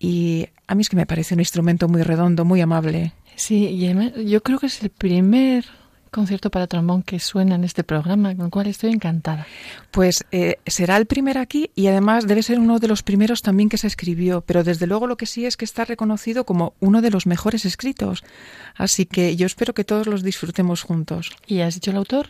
y 0.00 0.48
a 0.66 0.74
mí 0.74 0.82
es 0.82 0.88
que 0.88 0.96
me 0.96 1.06
parece 1.06 1.34
un 1.34 1.40
instrumento 1.40 1.86
muy 1.88 2.02
redondo, 2.02 2.44
muy 2.44 2.60
amable. 2.60 3.12
Sí, 3.36 3.68
y 3.68 4.28
yo 4.28 4.42
creo 4.42 4.58
que 4.58 4.66
es 4.66 4.82
el 4.82 4.90
primer 4.90 5.64
concierto 6.12 6.50
para 6.50 6.68
trombón 6.68 7.02
que 7.02 7.18
suena 7.18 7.56
en 7.56 7.64
este 7.64 7.82
programa, 7.82 8.36
con 8.36 8.44
el 8.44 8.50
cual 8.52 8.68
estoy 8.68 8.92
encantada. 8.92 9.46
Pues 9.90 10.24
eh, 10.30 10.58
será 10.66 10.96
el 10.96 11.06
primer 11.06 11.38
aquí 11.38 11.70
y 11.74 11.88
además 11.88 12.28
debe 12.28 12.44
ser 12.44 12.60
uno 12.60 12.78
de 12.78 12.86
los 12.86 13.02
primeros 13.02 13.42
también 13.42 13.68
que 13.68 13.78
se 13.78 13.88
escribió, 13.88 14.42
pero 14.42 14.62
desde 14.62 14.86
luego 14.86 15.08
lo 15.08 15.16
que 15.16 15.26
sí 15.26 15.46
es 15.46 15.56
que 15.56 15.64
está 15.64 15.84
reconocido 15.84 16.44
como 16.44 16.74
uno 16.78 17.02
de 17.02 17.10
los 17.10 17.26
mejores 17.26 17.64
escritos. 17.64 18.22
Así 18.76 19.06
que 19.06 19.34
yo 19.34 19.46
espero 19.46 19.74
que 19.74 19.84
todos 19.84 20.06
los 20.06 20.22
disfrutemos 20.22 20.82
juntos. 20.82 21.32
¿Y 21.46 21.60
has 21.60 21.74
dicho 21.74 21.90
el 21.90 21.96
autor? 21.96 22.28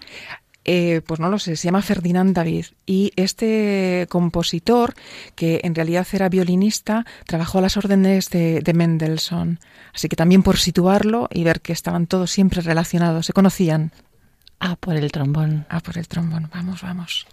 Eh, 0.64 1.00
pues 1.06 1.18
no 1.18 1.28
lo 1.28 1.38
sé, 1.38 1.56
se 1.56 1.64
llama 1.64 1.82
Ferdinand 1.82 2.34
David 2.34 2.66
y 2.86 3.12
este 3.16 4.06
compositor, 4.08 4.94
que 5.34 5.60
en 5.64 5.74
realidad 5.74 6.06
era 6.12 6.28
violinista, 6.28 7.04
trabajó 7.26 7.58
a 7.58 7.62
las 7.62 7.76
órdenes 7.76 8.30
de, 8.30 8.60
de 8.60 8.72
Mendelssohn. 8.72 9.58
Así 9.92 10.08
que 10.08 10.16
también 10.16 10.42
por 10.42 10.58
situarlo 10.58 11.28
y 11.32 11.42
ver 11.42 11.60
que 11.60 11.72
estaban 11.72 12.06
todos 12.06 12.30
siempre 12.30 12.60
relacionados, 12.60 13.26
se 13.26 13.32
conocían. 13.32 13.92
Ah, 14.60 14.76
por 14.76 14.94
el 14.94 15.10
trombón. 15.10 15.66
Ah, 15.68 15.80
por 15.80 15.98
el 15.98 16.06
trombón. 16.06 16.48
Vamos, 16.54 16.82
vamos. 16.82 17.26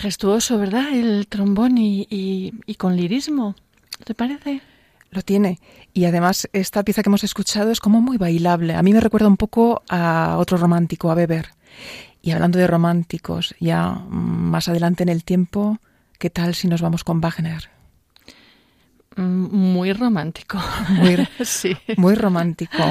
Majestuoso, 0.00 0.56
¿verdad? 0.56 0.94
El 0.94 1.26
trombón 1.26 1.76
y, 1.76 2.06
y, 2.08 2.74
con 2.76 2.96
lirismo, 2.96 3.54
¿te 4.02 4.14
parece? 4.14 4.62
Lo 5.10 5.20
tiene. 5.20 5.60
Y 5.92 6.06
además 6.06 6.48
esta 6.54 6.82
pieza 6.84 7.02
que 7.02 7.10
hemos 7.10 7.22
escuchado 7.22 7.70
es 7.70 7.80
como 7.80 8.00
muy 8.00 8.16
bailable. 8.16 8.74
A 8.74 8.82
mí 8.82 8.94
me 8.94 9.00
recuerda 9.00 9.28
un 9.28 9.36
poco 9.36 9.82
a 9.90 10.36
otro 10.38 10.56
romántico, 10.56 11.10
a 11.10 11.14
Weber. 11.14 11.50
Y 12.22 12.30
hablando 12.30 12.58
de 12.58 12.66
románticos, 12.66 13.54
ya 13.60 13.90
más 14.08 14.68
adelante 14.68 15.02
en 15.02 15.10
el 15.10 15.22
tiempo, 15.22 15.80
¿qué 16.18 16.30
tal 16.30 16.54
si 16.54 16.66
nos 16.66 16.80
vamos 16.80 17.04
con 17.04 17.20
Wagner? 17.20 17.68
Mm, 19.16 19.54
muy 19.54 19.92
romántico. 19.92 20.58
Muy, 20.88 21.28
sí. 21.44 21.76
muy 21.98 22.14
romántico. 22.14 22.82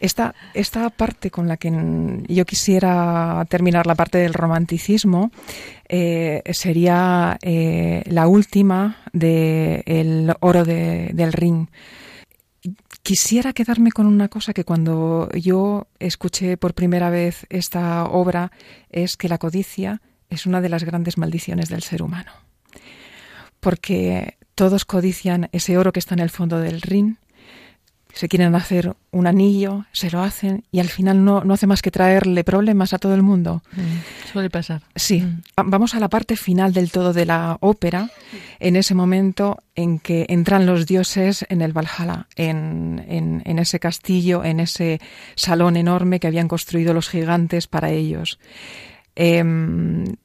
Esta, 0.00 0.34
esta 0.54 0.90
parte 0.90 1.30
con 1.30 1.48
la 1.48 1.56
que 1.56 1.72
yo 2.28 2.44
quisiera 2.44 3.44
terminar 3.48 3.86
la 3.86 3.96
parte 3.96 4.18
del 4.18 4.34
romanticismo 4.34 5.32
eh, 5.88 6.42
sería 6.52 7.38
eh, 7.42 8.04
la 8.06 8.28
última 8.28 8.98
de 9.12 9.82
El 9.86 10.34
oro 10.40 10.64
del 10.64 11.32
ring. 11.32 11.66
Quisiera 13.02 13.52
quedarme 13.52 13.90
con 13.90 14.06
una 14.06 14.28
cosa 14.28 14.52
que 14.52 14.64
cuando 14.64 15.30
yo 15.32 15.88
escuché 15.98 16.56
por 16.56 16.74
primera 16.74 17.10
vez 17.10 17.46
esta 17.48 18.04
obra 18.04 18.52
es 18.90 19.16
que 19.16 19.28
la 19.28 19.38
codicia 19.38 20.00
es 20.30 20.46
una 20.46 20.60
de 20.60 20.68
las 20.68 20.84
grandes 20.84 21.16
maldiciones 21.18 21.68
del 21.68 21.82
ser 21.82 22.02
humano. 22.02 22.30
Porque 23.60 24.36
todos 24.54 24.84
codician 24.84 25.48
ese 25.52 25.78
oro 25.78 25.92
que 25.92 26.00
está 26.00 26.14
en 26.14 26.20
el 26.20 26.30
fondo 26.30 26.60
del 26.60 26.82
ring 26.82 27.16
se 28.12 28.28
quieren 28.28 28.54
hacer 28.54 28.96
un 29.10 29.26
anillo, 29.26 29.84
se 29.92 30.10
lo 30.10 30.22
hacen 30.22 30.64
y 30.72 30.80
al 30.80 30.88
final 30.88 31.24
no, 31.24 31.44
no 31.44 31.54
hace 31.54 31.66
más 31.66 31.82
que 31.82 31.90
traerle 31.90 32.44
problemas 32.44 32.92
a 32.92 32.98
todo 32.98 33.14
el 33.14 33.22
mundo. 33.22 33.62
Mm, 33.72 34.32
suele 34.32 34.50
pasar. 34.50 34.82
Sí. 34.96 35.20
Mm. 35.20 35.42
Vamos 35.66 35.94
a 35.94 36.00
la 36.00 36.08
parte 36.08 36.36
final 36.36 36.72
del 36.72 36.90
todo 36.90 37.12
de 37.12 37.26
la 37.26 37.58
ópera, 37.60 38.10
en 38.58 38.76
ese 38.76 38.94
momento 38.94 39.58
en 39.74 39.98
que 39.98 40.26
entran 40.28 40.66
los 40.66 40.86
dioses 40.86 41.46
en 41.48 41.62
el 41.62 41.72
Valhalla, 41.72 42.26
en, 42.36 43.04
en, 43.08 43.58
ese 43.58 43.78
castillo, 43.78 44.44
en 44.44 44.60
ese 44.60 45.00
salón 45.34 45.76
enorme 45.76 46.20
que 46.20 46.26
habían 46.26 46.48
construido 46.48 46.94
los 46.94 47.08
gigantes 47.08 47.66
para 47.66 47.90
ellos. 47.90 48.38
Em, 49.14 50.16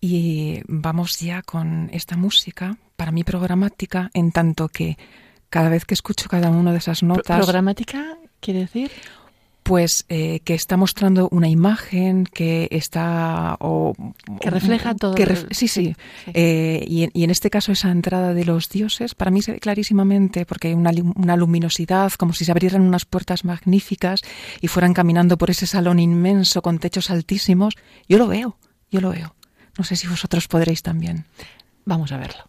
y 0.00 0.60
vamos 0.66 1.18
ya 1.20 1.42
con 1.42 1.90
esta 1.92 2.16
música, 2.16 2.76
para 2.96 3.12
mí 3.12 3.24
programática, 3.24 4.10
en 4.14 4.32
tanto 4.32 4.68
que 4.68 4.96
cada 5.50 5.68
vez 5.68 5.84
que 5.84 5.94
escucho 5.94 6.28
cada 6.28 6.50
una 6.50 6.72
de 6.72 6.78
esas 6.78 7.02
notas. 7.02 7.36
¿Programática 7.36 8.18
quiere 8.40 8.60
decir? 8.60 8.90
Pues 9.62 10.04
eh, 10.08 10.40
que 10.44 10.54
está 10.54 10.76
mostrando 10.76 11.28
una 11.32 11.48
imagen 11.48 12.24
que 12.24 12.68
está 12.70 13.56
o 13.58 13.94
que 14.40 14.48
refleja 14.48 14.94
todo. 14.94 15.16
sí, 15.50 15.66
sí. 15.66 15.96
Eh, 16.32 16.84
y, 16.86 17.24
en 17.24 17.30
este 17.30 17.50
caso 17.50 17.72
esa 17.72 17.90
entrada 17.90 18.32
de 18.32 18.44
los 18.44 18.68
dioses 18.68 19.16
para 19.16 19.32
mí 19.32 19.42
se 19.42 19.52
ve 19.52 19.58
clarísimamente 19.58 20.46
porque 20.46 20.68
hay 20.68 20.74
una, 20.74 20.92
una 21.16 21.36
luminosidad 21.36 22.12
como 22.12 22.32
si 22.32 22.44
se 22.44 22.52
abrieran 22.52 22.82
unas 22.82 23.06
puertas 23.06 23.44
magníficas 23.44 24.20
y 24.60 24.68
fueran 24.68 24.94
caminando 24.94 25.36
por 25.36 25.50
ese 25.50 25.66
salón 25.66 25.98
inmenso 25.98 26.62
con 26.62 26.78
techos 26.78 27.10
altísimos. 27.10 27.74
Yo 28.08 28.18
lo 28.18 28.28
veo, 28.28 28.58
yo 28.92 29.00
lo 29.00 29.10
veo. 29.10 29.34
No 29.76 29.84
sé 29.84 29.96
si 29.96 30.06
vosotros 30.06 30.46
podréis 30.46 30.82
también. 30.82 31.26
Vamos 31.84 32.12
a 32.12 32.18
verlo. 32.18 32.44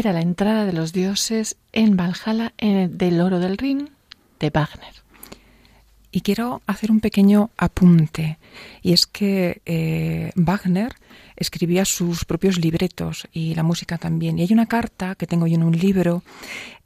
Era 0.00 0.12
la 0.14 0.22
entrada 0.22 0.64
de 0.64 0.72
los 0.72 0.92
dioses 0.92 1.56
en 1.72 1.96
Valhalla 1.96 2.52
en 2.56 2.76
el 2.76 2.98
del 2.98 3.20
oro 3.20 3.38
del 3.38 3.58
Rin 3.58 3.90
de 4.38 4.50
Wagner. 4.50 4.94
Y 6.10 6.22
quiero 6.22 6.62
hacer 6.66 6.90
un 6.90 7.00
pequeño 7.00 7.50
apunte, 7.56 8.38
y 8.82 8.92
es 8.92 9.06
que 9.06 9.60
eh, 9.66 10.32
Wagner 10.34 10.94
escribía 11.36 11.84
sus 11.84 12.24
propios 12.24 12.58
libretos 12.58 13.28
y 13.32 13.54
la 13.54 13.62
música 13.62 13.98
también. 13.98 14.38
Y 14.38 14.42
hay 14.42 14.52
una 14.52 14.66
carta 14.66 15.14
que 15.14 15.26
tengo 15.26 15.46
yo 15.46 15.54
en 15.54 15.62
un 15.62 15.78
libro 15.78 16.22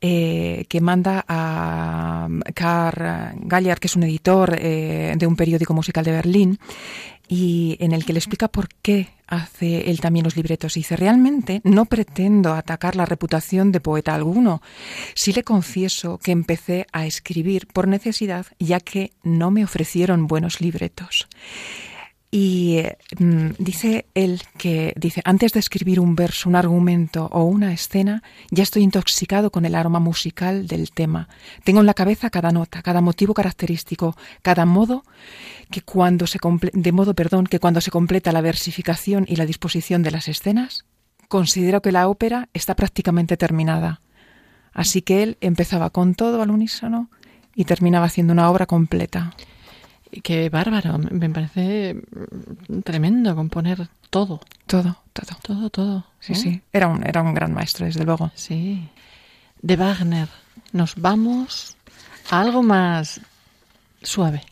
eh, 0.00 0.66
que 0.68 0.80
manda 0.80 1.24
a 1.26 2.28
Karl 2.52 3.38
Galliard, 3.46 3.78
que 3.78 3.86
es 3.86 3.96
un 3.96 4.02
editor 4.02 4.56
eh, 4.58 5.14
de 5.16 5.26
un 5.26 5.36
periódico 5.36 5.72
musical 5.72 6.04
de 6.04 6.12
Berlín, 6.12 6.58
y 7.28 7.76
en 7.78 7.92
el 7.92 8.04
que 8.04 8.12
le 8.12 8.18
explica 8.18 8.48
por 8.48 8.68
qué 8.82 9.08
hace 9.27 9.91
él 9.91 10.01
también 10.01 10.25
los 10.25 10.37
libretos. 10.37 10.77
Y 10.77 10.81
dice, 10.81 10.97
realmente 10.97 11.61
no 11.64 11.85
pretendo 11.87 12.55
atacar 12.55 12.97
la 12.97 13.07
reputación 13.07 13.72
de 13.72 13.81
poeta 13.81 14.14
alguno. 14.14 14.62
Sí 15.14 15.33
le 15.33 15.45
confieso 15.45 16.18
que 16.18 16.33
empecé 16.33 16.87
a 16.93 17.07
escribir 17.07 17.66
por 17.66 17.89
necesidad, 17.89 18.47
ya 18.59 18.81
que 18.81 19.12
no 19.22 19.51
me 19.51 19.64
ofrecieron 19.64 20.27
buenos 20.27 20.61
libretos. 20.61 21.29
Y 22.37 22.82
mm, 23.16 23.51
dice 23.61 24.07
él 24.14 24.43
que 24.59 24.93
dice, 24.97 25.22
antes 25.24 25.53
de 25.53 25.61
escribir 25.61 26.01
un 26.01 26.16
verso, 26.16 26.49
un 26.49 26.57
argumento 26.57 27.28
o 27.30 27.45
una 27.45 27.72
escena, 27.72 28.24
ya 28.51 28.64
estoy 28.64 28.82
intoxicado 28.82 29.53
con 29.53 29.64
el 29.64 29.76
aroma 29.76 30.01
musical 30.01 30.66
del 30.66 30.91
tema. 30.91 31.28
Tengo 31.62 31.78
en 31.78 31.87
la 31.87 31.95
cabeza 31.95 32.30
cada 32.30 32.51
nota, 32.51 32.82
cada 32.82 33.01
motivo 33.01 33.35
característico, 33.35 34.16
cada 34.43 34.66
modo 34.66 35.05
que 35.70 35.82
cuando 35.82 36.26
se 36.26 36.41
de 36.72 36.91
modo, 36.91 37.14
perdón, 37.14 37.47
que 37.47 37.61
cuando 37.61 37.80
se 37.80 37.93
completa 37.93 38.32
la 38.32 38.41
versificación 38.41 39.26
y 39.28 39.37
la 39.37 39.47
disposición 39.47 40.03
de 40.03 40.11
las 40.11 40.26
escenas, 40.26 40.87
considero 41.28 41.82
que 41.82 41.93
la 41.93 42.09
ópera 42.09 42.49
está 42.53 42.74
prácticamente 42.74 43.37
terminada. 43.37 44.01
Así 44.72 45.03
que 45.03 45.22
él 45.22 45.39
empezaba 45.41 45.91
con 45.91 46.16
todo 46.16 46.43
al 46.43 46.51
unísono 46.51 47.11
y 47.55 47.64
terminaba 47.64 48.07
haciendo 48.07 48.32
una 48.32 48.51
obra 48.51 48.66
completa. 48.66 49.37
Qué 50.22 50.48
bárbaro, 50.48 50.98
me 50.98 51.30
parece 51.30 52.02
tremendo 52.84 53.34
componer 53.34 53.88
todo. 54.10 54.40
Todo, 54.66 54.96
todo. 55.12 55.36
Todo, 55.42 55.70
todo. 55.70 56.04
Sí, 56.20 56.34
sí. 56.34 56.62
Era 56.72 56.88
un, 56.88 57.06
era 57.06 57.22
un 57.22 57.34
gran 57.34 57.52
maestro, 57.52 57.86
desde 57.86 58.04
luego. 58.04 58.30
Sí. 58.34 58.88
De 59.60 59.76
Wagner 59.76 60.28
nos 60.72 60.94
vamos 60.96 61.76
a 62.30 62.40
algo 62.40 62.62
más 62.62 63.20
suave 64.02 64.42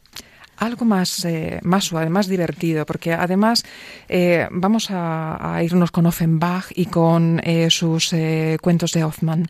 algo 0.63 0.85
más, 0.85 1.25
eh, 1.25 1.59
más 1.63 1.85
suave, 1.85 2.09
más 2.09 2.29
divertido, 2.29 2.87
porque 2.87 3.13
además 3.13 3.65
eh, 4.09 4.49
vamos 4.51 4.89
a, 4.91 5.61
irnos 5.63 5.91
con 5.91 6.07
Offenbach 6.07 6.67
y 6.75 6.87
con 6.87 7.41
eh, 7.45 7.69
sus 7.71 8.15
cuentos 8.61 8.93
de 8.93 9.05
Hoffman. 9.05 9.49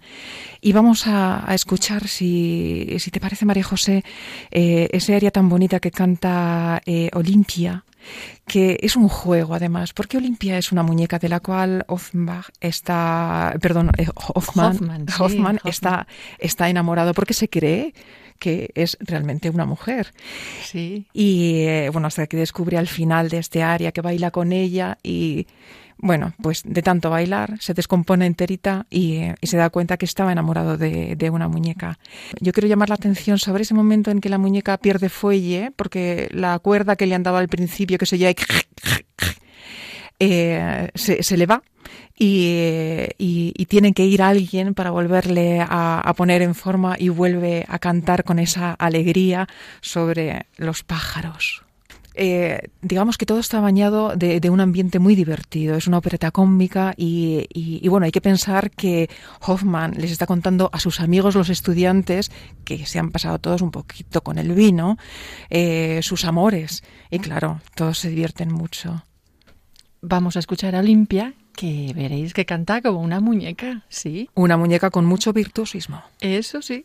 Y 0.60 0.72
vamos 0.72 1.06
a, 1.06 1.44
escuchar, 1.54 2.08
si, 2.08 2.96
si, 2.98 3.10
te 3.10 3.20
parece, 3.20 3.44
María 3.44 3.64
José, 3.64 4.04
ese 4.50 5.14
área 5.14 5.30
tan 5.30 5.48
bonita 5.48 5.80
que 5.80 5.90
canta 5.90 6.80
Olimpia, 7.12 7.84
que 8.46 8.78
es 8.80 8.96
un 8.96 9.08
juego 9.08 9.54
además, 9.54 9.92
porque 9.92 10.18
Olimpia 10.18 10.58
es 10.58 10.72
una 10.72 10.82
muñeca 10.82 11.18
de 11.18 11.28
la 11.28 11.40
cual 11.40 11.84
Offenbach 11.88 12.50
está, 12.60 13.54
perdón, 13.60 13.90
Hoffman, 14.14 15.06
Hoffman, 15.18 15.60
está, 15.64 16.06
está 16.38 16.68
enamorado 16.68 17.12
porque 17.12 17.34
se 17.34 17.48
cree 17.48 17.92
que 18.42 18.70
es 18.74 18.96
realmente 18.98 19.50
una 19.50 19.66
mujer. 19.66 20.12
Sí. 20.64 21.06
Y 21.12 21.60
eh, 21.60 21.90
bueno, 21.92 22.08
hasta 22.08 22.26
que 22.26 22.36
descubre 22.36 22.76
al 22.76 22.88
final 22.88 23.28
de 23.28 23.38
este 23.38 23.62
área 23.62 23.92
que 23.92 24.00
baila 24.00 24.32
con 24.32 24.50
ella 24.50 24.98
y 25.00 25.46
bueno, 25.96 26.32
pues 26.42 26.62
de 26.64 26.82
tanto 26.82 27.08
bailar 27.08 27.58
se 27.60 27.72
descompone 27.72 28.26
enterita 28.26 28.86
y, 28.90 29.18
eh, 29.18 29.36
y 29.40 29.46
se 29.46 29.56
da 29.56 29.70
cuenta 29.70 29.96
que 29.96 30.06
estaba 30.06 30.32
enamorado 30.32 30.76
de, 30.76 31.14
de, 31.14 31.30
una 31.30 31.46
muñeca. 31.46 32.00
Yo 32.40 32.52
quiero 32.52 32.66
llamar 32.66 32.88
la 32.88 32.96
atención 32.96 33.38
sobre 33.38 33.62
ese 33.62 33.74
momento 33.74 34.10
en 34.10 34.20
que 34.20 34.28
la 34.28 34.38
muñeca 34.38 34.76
pierde 34.78 35.08
fuelle 35.08 35.70
porque 35.76 36.28
la 36.32 36.58
cuerda 36.58 36.96
que 36.96 37.06
le 37.06 37.14
andaba 37.14 37.38
al 37.38 37.48
principio, 37.48 37.96
que 37.96 38.06
se 38.06 38.18
llama 38.18 38.34
eh, 40.18 40.88
se, 40.96 41.22
se, 41.22 41.36
le 41.36 41.46
va 41.46 41.62
y, 42.22 43.64
tienen 43.66 43.94
que 43.94 44.04
ir 44.04 44.22
alguien 44.22 44.74
para 44.74 44.90
volverle 44.90 45.60
a, 45.60 46.12
poner 46.16 46.42
en 46.42 46.54
forma 46.54 46.96
y 46.98 47.08
vuelve 47.08 47.64
a 47.68 47.78
cantar 47.78 48.22
con 48.24 48.38
esa 48.38 48.72
alegría 48.74 49.48
sobre 49.80 50.46
los 50.56 50.82
pájaros. 50.82 51.62
Eh, 52.14 52.68
digamos 52.82 53.16
que 53.16 53.24
todo 53.24 53.38
está 53.38 53.60
bañado 53.60 54.14
de, 54.14 54.50
un 54.50 54.60
ambiente 54.60 54.98
muy 54.98 55.14
divertido. 55.14 55.76
Es 55.76 55.86
una 55.86 55.98
opereta 55.98 56.30
cómica 56.30 56.92
y, 56.96 57.46
y, 57.52 57.88
bueno, 57.88 58.04
hay 58.04 58.12
que 58.12 58.20
pensar 58.20 58.70
que 58.70 59.08
Hoffman 59.40 59.94
les 59.96 60.10
está 60.10 60.26
contando 60.26 60.68
a 60.72 60.78
sus 60.78 61.00
amigos, 61.00 61.34
los 61.34 61.48
estudiantes, 61.48 62.30
que 62.64 62.84
se 62.84 62.98
han 62.98 63.10
pasado 63.10 63.38
todos 63.38 63.62
un 63.62 63.70
poquito 63.70 64.20
con 64.20 64.36
el 64.38 64.52
vino, 64.52 64.98
eh, 65.48 66.00
sus 66.02 66.26
amores. 66.26 66.84
Y 67.10 67.18
claro, 67.20 67.60
todos 67.74 67.98
se 67.98 68.10
divierten 68.10 68.52
mucho. 68.52 69.02
Vamos 70.02 70.36
a 70.36 70.40
escuchar 70.40 70.76
a 70.76 70.80
Olimpia, 70.80 71.34
que 71.52 71.92
veréis 71.94 72.34
que 72.34 72.46
canta 72.46 72.82
como 72.82 73.00
una 73.00 73.20
muñeca, 73.20 73.82
¿sí? 73.88 74.28
Una 74.34 74.56
muñeca 74.56 74.90
con 74.90 75.04
mucho 75.04 75.32
virtuosismo. 75.32 76.02
Eso 76.20 76.62
sí. 76.62 76.84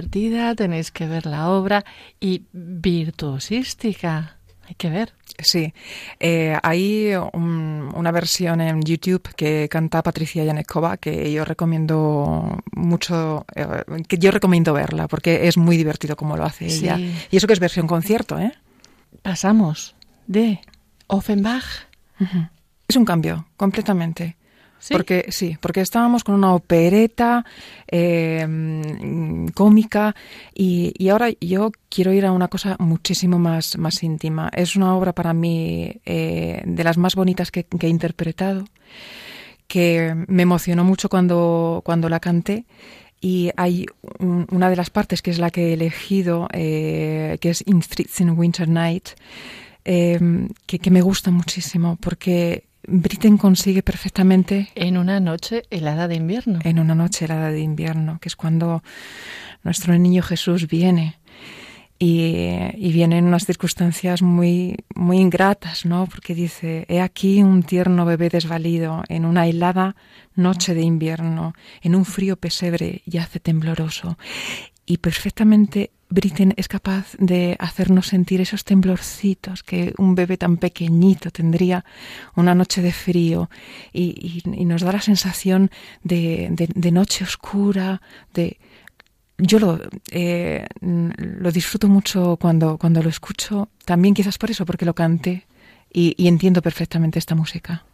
Divertida, 0.00 0.54
tenéis 0.54 0.90
que 0.90 1.06
ver 1.06 1.26
la 1.26 1.50
obra 1.50 1.84
y 2.20 2.44
virtuosística. 2.52 4.36
Hay 4.66 4.74
que 4.76 4.88
ver. 4.88 5.12
Sí, 5.38 5.72
eh, 6.20 6.56
hay 6.62 7.12
una 7.32 8.12
versión 8.12 8.60
en 8.60 8.82
YouTube 8.82 9.28
que 9.34 9.68
canta 9.68 10.02
Patricia 10.02 10.44
Yanekova 10.44 10.96
que 10.96 11.32
yo 11.32 11.44
recomiendo 11.44 12.62
mucho, 12.72 13.44
eh, 13.54 13.84
que 14.06 14.18
yo 14.18 14.30
recomiendo 14.30 14.72
verla 14.72 15.08
porque 15.08 15.48
es 15.48 15.56
muy 15.56 15.76
divertido 15.76 16.14
como 16.14 16.36
lo 16.36 16.44
hace 16.44 16.66
ella. 16.66 16.98
Y 16.98 17.36
eso 17.36 17.46
que 17.46 17.52
es 17.52 17.60
versión 17.60 17.86
concierto, 17.86 18.38
¿eh? 18.38 18.52
Pasamos 19.22 19.96
de 20.26 20.60
Offenbach. 21.08 21.88
Es 22.86 22.96
un 22.96 23.04
cambio, 23.04 23.46
completamente. 23.56 24.36
Porque 24.88 25.26
sí, 25.28 25.56
porque 25.60 25.82
estábamos 25.82 26.24
con 26.24 26.34
una 26.34 26.54
opereta 26.54 27.44
em, 27.86 29.48
cómica 29.48 30.14
y, 30.54 31.08
ahora 31.08 31.28
yo 31.40 31.70
quiero 31.88 32.12
ir 32.12 32.24
a 32.24 32.32
una 32.32 32.48
cosa 32.48 32.76
muchísimo 32.78 33.38
más, 33.38 33.76
más 33.76 34.02
íntima. 34.02 34.50
Es 34.54 34.76
una 34.76 34.96
obra 34.96 35.12
para 35.12 35.34
mí 35.34 36.00
eh, 36.06 36.62
de 36.64 36.84
las 36.84 36.96
más 36.96 37.14
bonitas 37.14 37.50
que, 37.50 37.66
he 37.80 37.88
interpretado, 37.88 38.64
que 39.66 40.14
me 40.28 40.42
emocionó 40.42 40.84
mucho 40.84 41.08
cuando, 41.08 41.82
cuando 41.84 42.08
la 42.08 42.20
canté. 42.20 42.64
Y 43.20 43.50
hay 43.56 43.84
una 44.18 44.70
de 44.70 44.76
las 44.76 44.88
partes 44.88 45.20
que 45.20 45.30
es 45.30 45.38
la 45.38 45.50
que 45.50 45.68
he 45.68 45.72
elegido, 45.74 46.48
eh, 46.54 47.36
que 47.42 47.50
es 47.50 47.62
In 47.66 47.82
Streets 47.82 48.18
in 48.22 48.30
Winter 48.30 48.66
Night, 48.66 49.10
que, 49.84 50.78
que 50.78 50.90
me 50.90 51.02
gusta 51.02 51.30
muchísimo 51.30 51.98
porque 52.00 52.69
Britten 52.86 53.36
consigue 53.36 53.82
perfectamente. 53.82 54.68
En 54.74 54.96
una 54.96 55.20
noche 55.20 55.64
helada 55.70 56.08
de 56.08 56.16
invierno. 56.16 56.60
En 56.64 56.78
una 56.78 56.94
noche 56.94 57.26
helada 57.26 57.50
de 57.50 57.60
invierno, 57.60 58.18
que 58.20 58.28
es 58.28 58.36
cuando 58.36 58.82
nuestro 59.62 59.96
niño 59.96 60.22
Jesús 60.22 60.66
viene. 60.66 61.18
Y, 62.02 62.92
viene 62.92 63.18
en 63.18 63.26
unas 63.26 63.44
circunstancias 63.44 64.22
muy, 64.22 64.76
muy 64.94 65.18
ingratas, 65.18 65.84
¿no? 65.84 66.06
Porque 66.06 66.34
dice, 66.34 66.86
he 66.88 67.02
aquí 67.02 67.42
un 67.42 67.62
tierno 67.62 68.06
bebé 68.06 68.30
desvalido 68.30 69.04
en 69.08 69.26
una 69.26 69.46
helada 69.46 69.96
noche 70.34 70.72
de 70.72 70.80
invierno, 70.80 71.52
en 71.82 71.94
un 71.94 72.06
frío 72.06 72.36
pesebre 72.36 73.02
yace 73.04 73.38
tembloroso. 73.38 74.16
Y 74.86 74.96
perfectamente 74.96 75.90
Britten 76.10 76.54
es 76.56 76.66
capaz 76.66 77.14
de 77.18 77.56
hacernos 77.60 78.08
sentir 78.08 78.40
esos 78.40 78.64
temblorcitos 78.64 79.62
que 79.62 79.94
un 79.96 80.16
bebé 80.16 80.36
tan 80.36 80.56
pequeñito 80.56 81.30
tendría 81.30 81.84
una 82.34 82.54
noche 82.54 82.82
de 82.82 82.92
frío 82.92 83.48
y, 83.92 84.42
nos 84.44 84.82
da 84.82 84.92
la 84.92 85.00
sensación 85.00 85.70
de, 86.02 86.90
noche 86.92 87.24
oscura, 87.24 88.02
de... 88.34 88.58
Yo 89.38 89.58
lo, 89.58 89.80
eh, 90.10 90.66
lo 90.80 91.50
disfruto 91.50 91.88
mucho 91.88 92.36
cuando, 92.36 92.76
cuando 92.76 93.02
lo 93.02 93.08
escucho, 93.08 93.70
también 93.86 94.12
quizás 94.12 94.36
por 94.36 94.50
eso, 94.50 94.66
porque 94.66 94.84
lo 94.84 94.94
cante 94.94 95.46
y, 95.92 96.26
entiendo 96.26 96.60
perfectamente 96.60 97.18
esta 97.18 97.34
música. 97.36 97.84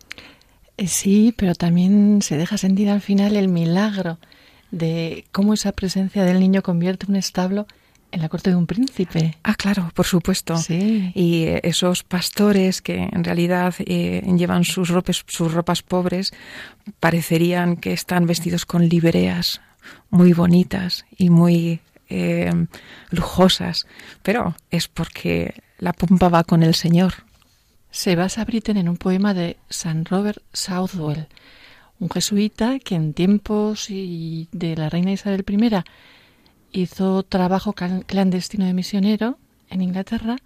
Eh, 0.78 0.88
sí, 0.88 1.34
pero 1.36 1.54
también 1.54 2.20
se 2.22 2.36
deja 2.36 2.56
sentir 2.56 2.88
al 2.88 3.00
final 3.00 3.36
el 3.36 3.48
milagro 3.48 4.18
de 4.70 5.26
cómo 5.32 5.54
esa 5.54 5.72
presencia 5.72 6.24
del 6.24 6.40
niño 6.40 6.62
convierte 6.62 7.06
un 7.08 7.16
establo 7.16 7.66
en 8.16 8.22
la 8.22 8.30
corte 8.30 8.48
de 8.48 8.56
un 8.56 8.66
príncipe. 8.66 9.36
Ah, 9.42 9.54
claro, 9.54 9.90
por 9.94 10.06
supuesto. 10.06 10.56
Sí. 10.56 11.12
Y 11.14 11.44
esos 11.62 12.02
pastores 12.02 12.80
que 12.80 13.10
en 13.12 13.22
realidad 13.22 13.74
eh, 13.80 14.22
llevan 14.36 14.64
sus 14.64 14.88
ropas, 14.88 15.22
sus 15.26 15.52
ropas 15.52 15.82
pobres 15.82 16.32
parecerían 16.98 17.76
que 17.76 17.92
están 17.92 18.26
vestidos 18.26 18.64
con 18.64 18.88
libreas 18.88 19.60
muy 20.08 20.32
bonitas 20.32 21.04
y 21.18 21.28
muy 21.28 21.80
eh, 22.08 22.50
lujosas, 23.10 23.86
pero 24.22 24.56
es 24.70 24.88
porque 24.88 25.62
la 25.78 25.92
pompa 25.92 26.30
va 26.30 26.44
con 26.44 26.62
el 26.62 26.74
Señor. 26.74 27.12
Se 27.90 28.16
basa 28.16 28.46
Britten 28.46 28.78
en 28.78 28.88
un 28.88 28.96
poema 28.96 29.34
de 29.34 29.58
San 29.68 30.06
Robert 30.06 30.42
Southwell, 30.54 31.28
un 32.00 32.08
jesuita 32.08 32.78
que 32.78 32.94
en 32.94 33.12
tiempos 33.12 33.88
de 33.88 34.74
la 34.74 34.88
reina 34.88 35.12
Isabel 35.12 35.44
I 35.46 35.56
hizo 36.80 37.22
trabajo 37.22 37.72
clandestino 37.72 38.64
de 38.64 38.74
misionero 38.74 39.38
en 39.68 39.82
Inglaterra 39.82 40.36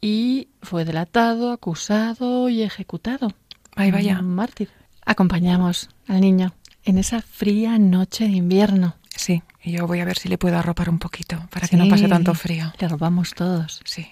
y 0.00 0.48
fue 0.62 0.84
delatado, 0.84 1.52
acusado 1.52 2.48
y 2.48 2.62
ejecutado. 2.62 3.32
Ahí 3.74 3.90
vaya. 3.90 4.18
Un 4.18 4.34
mártir. 4.34 4.70
Acompañamos 5.04 5.88
al 6.06 6.20
niño 6.20 6.54
en 6.84 6.98
esa 6.98 7.22
fría 7.22 7.78
noche 7.78 8.24
de 8.24 8.32
invierno. 8.32 8.96
Sí, 9.14 9.42
y 9.62 9.72
yo 9.72 9.86
voy 9.86 10.00
a 10.00 10.04
ver 10.04 10.18
si 10.18 10.28
le 10.28 10.38
puedo 10.38 10.58
arropar 10.58 10.90
un 10.90 10.98
poquito 10.98 11.48
para 11.50 11.68
que 11.68 11.76
no 11.76 11.88
pase 11.88 12.08
tanto 12.08 12.34
frío. 12.34 12.72
Le 12.78 12.88
robamos 12.88 13.34
todos. 13.34 13.80
Sí. 13.84 14.06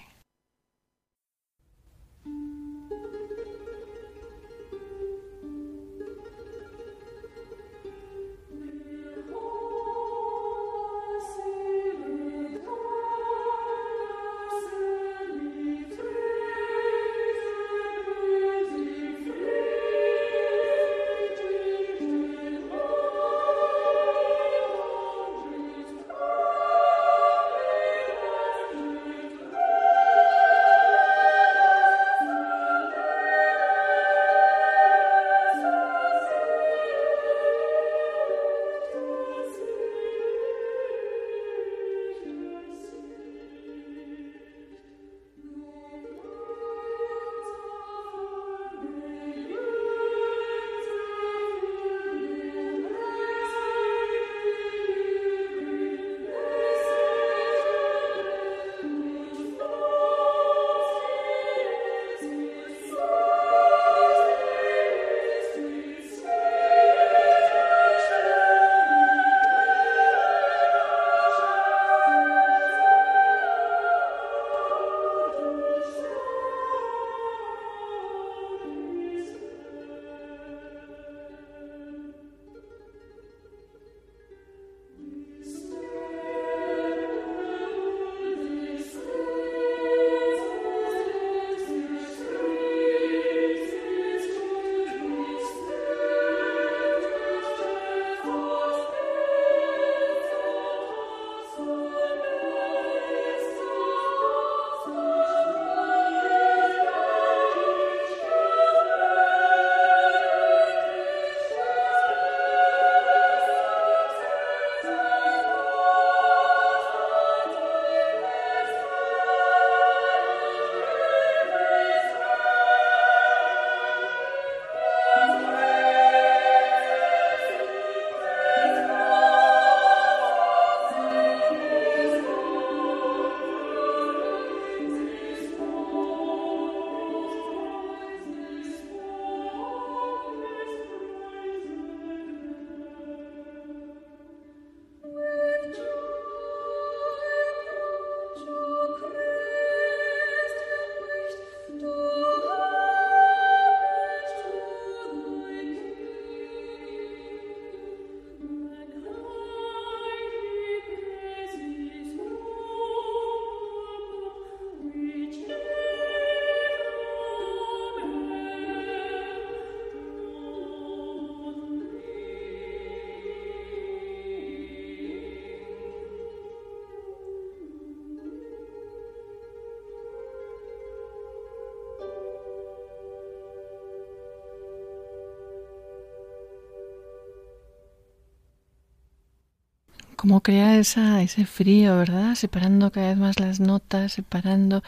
Cómo 190.25 190.41
crea 190.41 190.79
esa, 190.79 191.21
ese 191.21 191.45
frío, 191.45 191.97
¿verdad? 191.97 192.33
Separando 192.33 192.91
cada 192.91 193.09
vez 193.09 193.17
más 193.17 193.39
las 193.39 193.59
notas, 193.59 194.13
separando. 194.13 194.81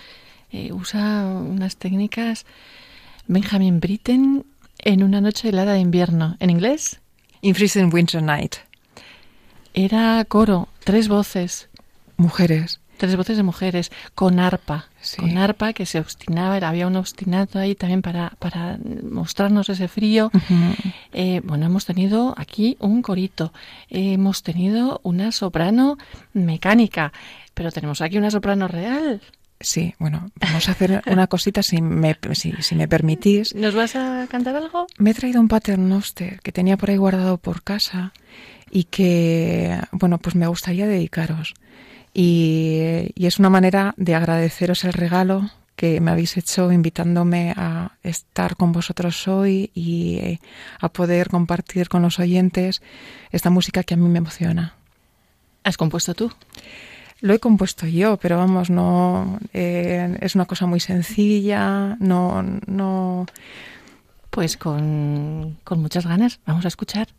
Eh, 0.50 0.74
usa 0.74 1.28
unas 1.28 1.78
técnicas. 1.78 2.48
Benjamin 3.28 3.80
Britten 3.80 4.48
en 4.80 5.04
una 5.04 5.22
noche 5.22 5.50
helada 5.50 5.74
de 5.74 5.80
invierno. 5.80 6.38
¿En 6.40 6.50
inglés? 6.50 7.02
In 7.42 7.54
Freezing 7.54 7.94
Winter 7.94 8.24
Night. 8.24 8.56
Era 9.76 10.26
coro, 10.28 10.70
tres 10.84 11.08
voces. 11.08 11.70
Mujeres. 12.16 12.80
Tres 12.98 13.16
voces 13.16 13.38
de 13.38 13.44
mujeres, 13.44 13.92
con 14.16 14.40
arpa. 14.40 14.88
Con 15.18 15.38
arpa 15.38 15.74
que 15.74 15.86
se 15.86 16.00
obstinaba, 16.00 16.56
había 16.68 16.88
un 16.88 16.96
obstinato 16.96 17.60
ahí 17.60 17.76
también 17.76 18.02
para, 18.02 18.34
para 18.40 18.80
mostrarnos 19.10 19.70
ese 19.70 19.88
frío. 19.88 20.32
Eh, 21.14 21.42
bueno, 21.44 21.68
hemos 21.68 21.86
tenido 21.86 22.34
aquí 22.38 22.76
un 22.80 23.02
corito, 23.02 23.54
hemos 23.90 24.42
tenido 24.44 25.00
una 25.04 25.32
soprano 25.32 25.98
mecánica, 26.34 27.14
pero 27.54 27.72
tenemos 27.72 28.02
aquí 28.02 28.18
una 28.18 28.32
soprano 28.32 28.68
real. 28.68 29.22
Sí, 29.60 29.96
bueno, 29.98 30.30
vamos 30.40 30.70
a 30.70 30.72
hacer 30.72 31.02
una 31.08 31.26
cosita 31.28 31.64
si 31.64 31.82
me, 31.82 32.16
si, 32.34 32.54
si 32.60 32.76
me 32.76 32.88
permitís. 32.88 33.56
¿Nos 33.56 33.74
vas 33.74 33.96
a 33.96 34.28
cantar 34.30 34.56
algo? 34.56 34.86
Me 35.00 35.12
he 35.12 35.14
traído 35.16 35.42
un 35.42 35.48
paternoster 35.48 36.40
que 36.42 36.52
tenía 36.52 36.78
por 36.78 36.92
ahí 36.92 36.98
guardado 36.98 37.38
por 37.38 37.64
casa 37.64 38.14
y 38.70 38.84
que, 38.84 39.80
bueno, 39.92 40.20
pues 40.20 40.36
me 40.36 40.48
gustaría 40.48 40.86
dedicaros. 40.86 41.56
Y, 42.20 43.14
es 43.16 43.38
una 43.38 43.52
manera 43.52 43.94
de 43.96 44.16
agradeceros 44.16 44.84
el 44.86 44.94
regalo 44.94 45.52
que 45.76 46.02
me 46.02 46.10
habéis 46.10 46.36
hecho 46.36 46.72
invitándome 46.72 47.54
a 47.56 47.92
estar 48.02 48.56
con 48.56 48.72
vosotros 48.72 49.28
hoy 49.28 49.70
y 49.76 50.16
eh, 50.16 50.40
a 50.80 50.90
poder 50.90 51.30
compartir 51.30 51.90
con 51.90 52.02
los 52.02 52.18
oyentes 52.18 52.82
esta 53.32 53.52
música 53.52 53.84
que 53.84 53.94
a 53.94 53.98
mí 53.98 54.10
me 54.10 54.18
emociona. 54.18 54.74
¿Has 55.64 55.78
compuesto 55.78 56.16
tú? 56.16 56.32
Lo 57.22 57.36
he 57.36 57.40
compuesto 57.40 57.86
yo, 57.86 58.18
pero 58.18 58.38
vamos, 58.38 58.72
no 58.72 59.38
eh, 59.54 60.18
es 60.20 60.34
una 60.34 60.46
cosa 60.46 60.66
muy 60.66 60.80
sencilla, 60.80 61.98
no, 62.00 62.42
no. 62.66 63.28
Pues 64.32 64.58
con, 64.58 65.60
con 65.64 65.82
muchas 65.84 66.08
ganas 66.08 66.40
vamos 66.48 66.66
a 66.66 66.70
escuchar 66.70 67.10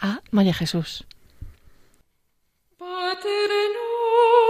a 0.00 0.20
María 0.30 0.54
Jesús. 0.54 1.04
noster 3.14 3.83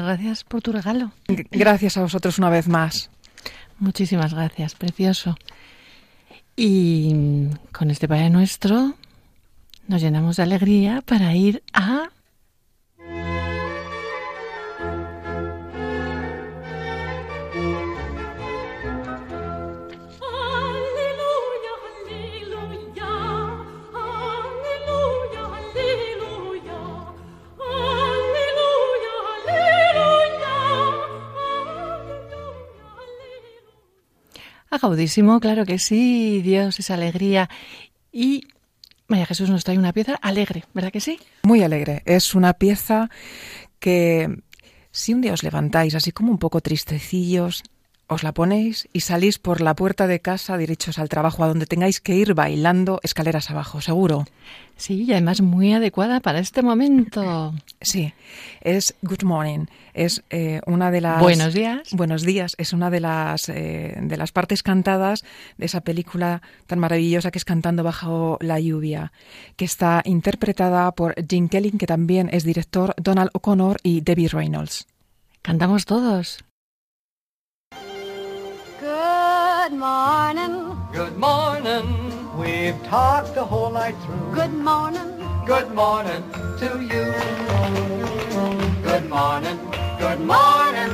Muchas 0.00 0.18
gracias 0.18 0.44
por 0.44 0.62
tu 0.62 0.72
regalo. 0.72 1.12
Gracias 1.50 1.96
a 1.96 2.02
vosotros 2.02 2.38
una 2.38 2.50
vez 2.50 2.68
más. 2.68 3.10
Muchísimas 3.78 4.34
gracias, 4.34 4.74
precioso. 4.74 5.36
Y 6.56 7.48
con 7.72 7.90
este 7.90 8.08
Padre 8.08 8.30
Nuestro 8.30 8.94
nos 9.86 10.00
llenamos 10.00 10.36
de 10.36 10.42
alegría 10.42 11.02
para 11.04 11.34
ir 11.34 11.62
a 11.72 12.10
Claro 35.40 35.64
que 35.64 35.78
sí, 35.78 36.42
Dios 36.42 36.78
es 36.78 36.90
alegría. 36.90 37.48
Y 38.12 38.46
María 39.06 39.26
Jesús 39.26 39.50
nos 39.50 39.64
trae 39.64 39.78
una 39.78 39.92
pieza 39.92 40.14
alegre, 40.22 40.64
¿verdad 40.72 40.92
que 40.92 41.00
sí? 41.00 41.18
Muy 41.42 41.62
alegre. 41.62 42.02
Es 42.06 42.34
una 42.34 42.54
pieza 42.54 43.10
que 43.78 44.28
si 44.90 45.12
un 45.12 45.20
día 45.20 45.32
os 45.32 45.42
levantáis 45.42 45.94
así 45.94 46.12
como 46.12 46.30
un 46.30 46.38
poco 46.38 46.60
tristecillos, 46.60 47.62
os 48.06 48.22
la 48.22 48.32
ponéis 48.32 48.88
y 48.92 49.00
salís 49.00 49.38
por 49.38 49.60
la 49.60 49.74
puerta 49.74 50.06
de 50.06 50.20
casa 50.20 50.56
derechos 50.56 50.98
al 50.98 51.08
trabajo, 51.08 51.42
a 51.42 51.48
donde 51.48 51.66
tengáis 51.66 52.00
que 52.00 52.14
ir 52.14 52.34
bailando 52.34 53.00
escaleras 53.02 53.50
abajo, 53.50 53.80
seguro. 53.80 54.24
Sí, 54.76 55.04
y 55.04 55.12
además 55.12 55.40
muy 55.40 55.72
adecuada 55.72 56.20
para 56.20 56.40
este 56.40 56.62
momento. 56.62 57.54
Sí, 57.80 58.12
es 58.60 58.94
Good 59.02 59.22
Morning, 59.22 59.66
es 59.94 60.22
eh, 60.30 60.60
una 60.66 60.90
de 60.90 61.00
las... 61.00 61.20
Buenos 61.20 61.54
días. 61.54 61.88
Buenos 61.92 62.22
días, 62.22 62.54
es 62.58 62.72
una 62.72 62.90
de 62.90 63.00
las, 63.00 63.48
eh, 63.48 63.96
de 64.00 64.16
las 64.16 64.32
partes 64.32 64.62
cantadas 64.62 65.24
de 65.58 65.66
esa 65.66 65.80
película 65.80 66.42
tan 66.66 66.80
maravillosa 66.80 67.30
que 67.30 67.38
es 67.38 67.44
Cantando 67.44 67.84
bajo 67.84 68.36
la 68.40 68.58
lluvia, 68.58 69.12
que 69.56 69.64
está 69.64 70.02
interpretada 70.04 70.90
por 70.92 71.14
Jim 71.28 71.48
Kelly, 71.48 71.70
que 71.72 71.86
también 71.86 72.28
es 72.32 72.44
director, 72.44 72.94
Donald 72.96 73.30
O'Connor 73.32 73.78
y 73.82 74.00
Debbie 74.00 74.28
Reynolds. 74.28 74.86
Cantamos 75.42 75.84
todos. 75.84 76.44
Good 79.74 79.80
morning. 79.80 80.78
Good 80.92 81.16
morning. 81.16 82.38
We've 82.38 82.80
talked 82.84 83.34
the 83.34 83.44
whole 83.44 83.72
night 83.72 83.96
through. 84.04 84.32
Good 84.32 84.54
morning. 84.54 85.18
Good 85.46 85.74
morning 85.74 86.22
to 86.60 86.80
you. 86.80 87.06
Good 88.84 89.10
morning. 89.10 89.58
Good 89.98 90.20
morning. 90.20 90.90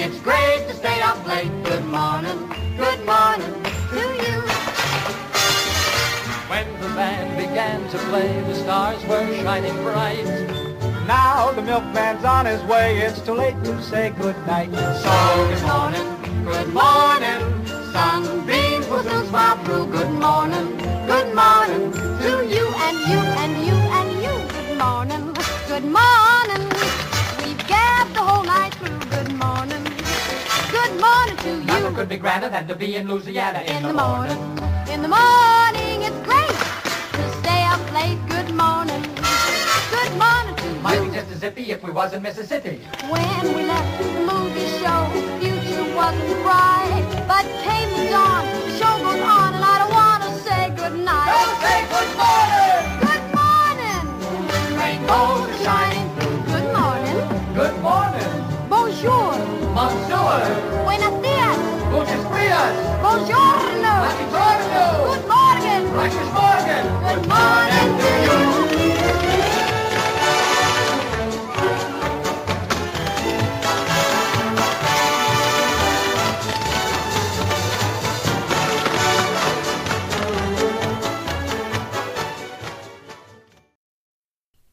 It's 0.00 0.18
great 0.20 0.64
to 0.68 0.74
stay 0.76 1.02
up 1.02 1.26
late. 1.26 1.52
Good 1.62 1.84
morning. 1.84 2.38
Good 2.78 3.04
morning 3.04 3.52
to 3.92 4.02
you. 4.24 4.36
When 6.48 6.66
the 6.80 6.88
band 6.96 7.36
began 7.36 7.86
to 7.90 7.98
play, 8.08 8.32
the 8.48 8.54
stars 8.54 9.04
were 9.04 9.26
shining 9.42 9.76
bright. 9.82 10.24
Now 11.06 11.52
the 11.52 11.60
milkman's 11.60 12.24
on 12.24 12.46
his 12.46 12.62
way. 12.62 12.96
It's 13.00 13.20
too 13.20 13.34
late 13.34 13.62
to 13.64 13.82
say 13.82 14.08
good 14.18 14.38
night. 14.46 14.72
So 14.72 15.48
good 15.50 15.62
morning. 15.66 16.44
Good 16.46 16.72
morning 16.72 17.59
sunbeam 17.92 18.82
whistles 18.90 19.30
while 19.30 19.56
through. 19.64 19.86
Good 19.86 20.10
morning, 20.10 20.76
good 21.06 21.34
morning 21.34 21.92
to 22.24 22.32
you 22.54 22.66
and 22.86 22.96
you 23.10 23.20
and 23.42 23.52
you 23.66 23.76
and 23.98 24.10
you. 24.24 24.34
Good 24.56 24.78
morning, 24.78 25.24
good 25.68 25.84
morning. 25.98 26.64
We've 27.40 27.62
gabbed 27.66 28.14
the 28.14 28.22
whole 28.28 28.44
night 28.44 28.74
through. 28.74 28.98
Good 29.16 29.32
morning, 29.44 29.82
good 30.70 30.94
morning 31.00 31.36
to 31.44 31.50
you. 31.60 31.66
Nothing 31.66 31.94
could 31.94 32.08
be 32.08 32.16
grander 32.16 32.48
than 32.48 32.66
to 32.68 32.74
be 32.74 32.96
in 32.96 33.08
Louisiana 33.08 33.60
in, 33.60 33.76
in 33.76 33.82
the, 33.82 33.92
morning. 33.92 34.36
morning. 34.36 34.92
In 34.94 35.02
the 35.02 35.08
morning, 35.08 35.96
it's 36.08 36.20
great 36.30 36.56
to 37.16 37.22
stay 37.40 37.62
up 37.64 37.82
late. 37.92 38.18
Good 38.28 38.54
morning, 38.54 39.02
good 39.96 40.12
morning 40.24 40.54
to 40.56 40.66
Might 40.82 40.94
you. 40.94 41.00
Might 41.00 41.10
be 41.10 41.14
just 41.14 41.30
as 41.32 41.38
zippy 41.38 41.70
if 41.72 41.82
we 41.82 41.90
was 41.90 42.12
in 42.12 42.22
Mississippi. 42.22 42.80
When 43.08 43.42
we 43.54 43.62
left 43.66 43.98
the 43.98 44.08
movie 44.30 44.68
show, 44.80 45.00
wasn't 45.94 46.42
bright. 46.42 47.04
But 47.26 47.44
came 47.64 47.90
the 47.96 48.10
dawn, 48.10 48.44
the 48.66 48.72
show 48.78 48.94
goes 49.04 49.20
on, 49.20 49.54
and 49.54 49.64
I 49.64 49.74
don't 49.80 49.94
want 49.94 50.20
to 50.24 50.30
say 50.46 50.70
goodnight. 50.76 51.30
say 51.62 51.78
good 51.94 52.10
morning! 52.20 52.82
Good 53.06 53.24
morning. 53.38 54.02
Rainbows 54.78 55.10
oh, 55.10 55.50
are 55.50 55.64
shining 55.64 56.08
Good 56.52 56.68
morning. 56.78 57.18
Good 57.54 57.76
morning! 57.82 58.32
Bonjour. 58.68 59.34
Monsieur! 59.74 60.40
Buenos 60.84 61.14
dias. 61.22 61.58
Gutes 61.92 62.22
Frias! 62.30 62.74
Buongiorno. 63.02 63.94
Happy 64.06 64.26
Giorno! 64.34 64.84
Good 65.10 65.26
morning. 65.34 65.82
Reiches 65.96 66.30
Morgen! 66.38 66.84
Good 67.06 67.24
morning 67.28 67.90
to 68.00 68.10
you. 68.26 68.69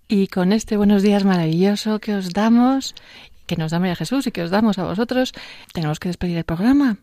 Y 0.10 0.28
con 0.28 0.54
este 0.54 0.78
buenos 0.78 1.04
días 1.04 1.26
maravilloso 1.26 2.00
que 2.00 2.14
os 2.16 2.32
damos, 2.32 2.96
que 3.46 3.58
nos 3.58 3.72
da 3.72 3.80
María 3.80 3.96
Jesús 3.96 4.26
y 4.26 4.32
que 4.32 4.42
os 4.42 4.52
damos 4.52 4.78
a 4.78 4.86
vosotros, 4.86 5.34
tenemos 5.74 6.00
que 6.00 6.08
despedir 6.08 6.38
el 6.38 6.46
programa. 6.46 6.98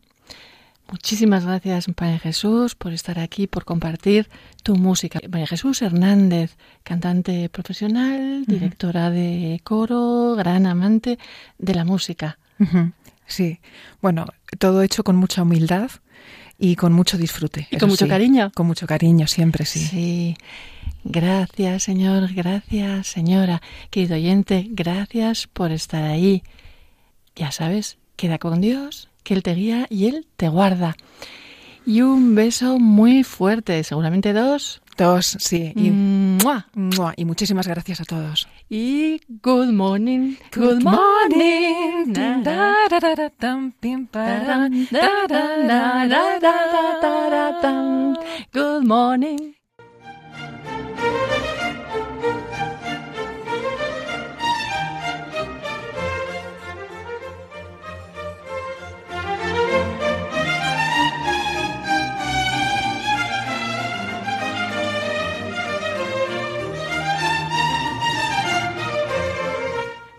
Muchísimas 0.90 1.44
gracias, 1.44 1.86
María 2.00 2.18
Jesús, 2.18 2.74
por 2.74 2.94
estar 2.94 3.18
aquí, 3.18 3.46
por 3.46 3.66
compartir 3.66 4.30
tu 4.62 4.76
música. 4.76 5.20
María 5.28 5.46
Jesús 5.46 5.82
Hernández, 5.82 6.56
cantante 6.82 7.50
profesional, 7.50 8.46
directora 8.46 9.10
de 9.10 9.60
coro, 9.64 10.34
gran 10.34 10.64
amante 10.66 11.18
de 11.58 11.74
la 11.74 11.84
música. 11.84 12.38
Sí, 13.26 13.60
bueno, 14.00 14.24
todo 14.58 14.80
hecho 14.80 15.04
con 15.04 15.16
mucha 15.16 15.42
humildad 15.42 15.90
y 16.58 16.76
con 16.76 16.94
mucho 16.94 17.18
disfrute. 17.18 17.68
Y 17.70 17.76
con 17.76 17.90
mucho 17.90 18.06
sí. 18.06 18.10
cariño. 18.10 18.50
Con 18.54 18.66
mucho 18.66 18.86
cariño, 18.86 19.26
siempre 19.26 19.66
sí. 19.66 19.80
Sí. 19.80 20.36
Gracias, 21.04 21.82
Señor. 21.82 22.32
Gracias, 22.32 23.06
señora. 23.08 23.60
Querido 23.90 24.16
oyente, 24.16 24.66
gracias 24.70 25.46
por 25.46 25.70
estar 25.70 26.02
ahí. 26.02 26.42
Ya 27.36 27.52
sabes, 27.52 27.98
queda 28.16 28.38
con 28.38 28.62
Dios, 28.62 29.10
que 29.22 29.34
Él 29.34 29.42
te 29.42 29.54
guía 29.54 29.86
y 29.90 30.06
Él 30.06 30.26
te 30.36 30.48
guarda. 30.48 30.96
Y 31.86 32.00
un 32.00 32.34
beso 32.34 32.78
muy 32.78 33.22
fuerte, 33.22 33.84
seguramente 33.84 34.32
dos. 34.32 34.80
Dos, 34.96 35.36
sí. 35.40 35.72
Y, 35.76 35.90
¡Mua! 35.90 36.68
¡mua! 36.72 37.12
y 37.16 37.26
muchísimas 37.26 37.66
gracias 37.66 38.00
a 38.00 38.04
todos. 38.04 38.48
Y 38.70 39.20
good 39.42 39.72
morning. 39.72 40.36
Good 40.54 40.82
morning. 40.82 42.06
Na, 42.06 42.38
Da-da-da-da-dam, 42.88 43.74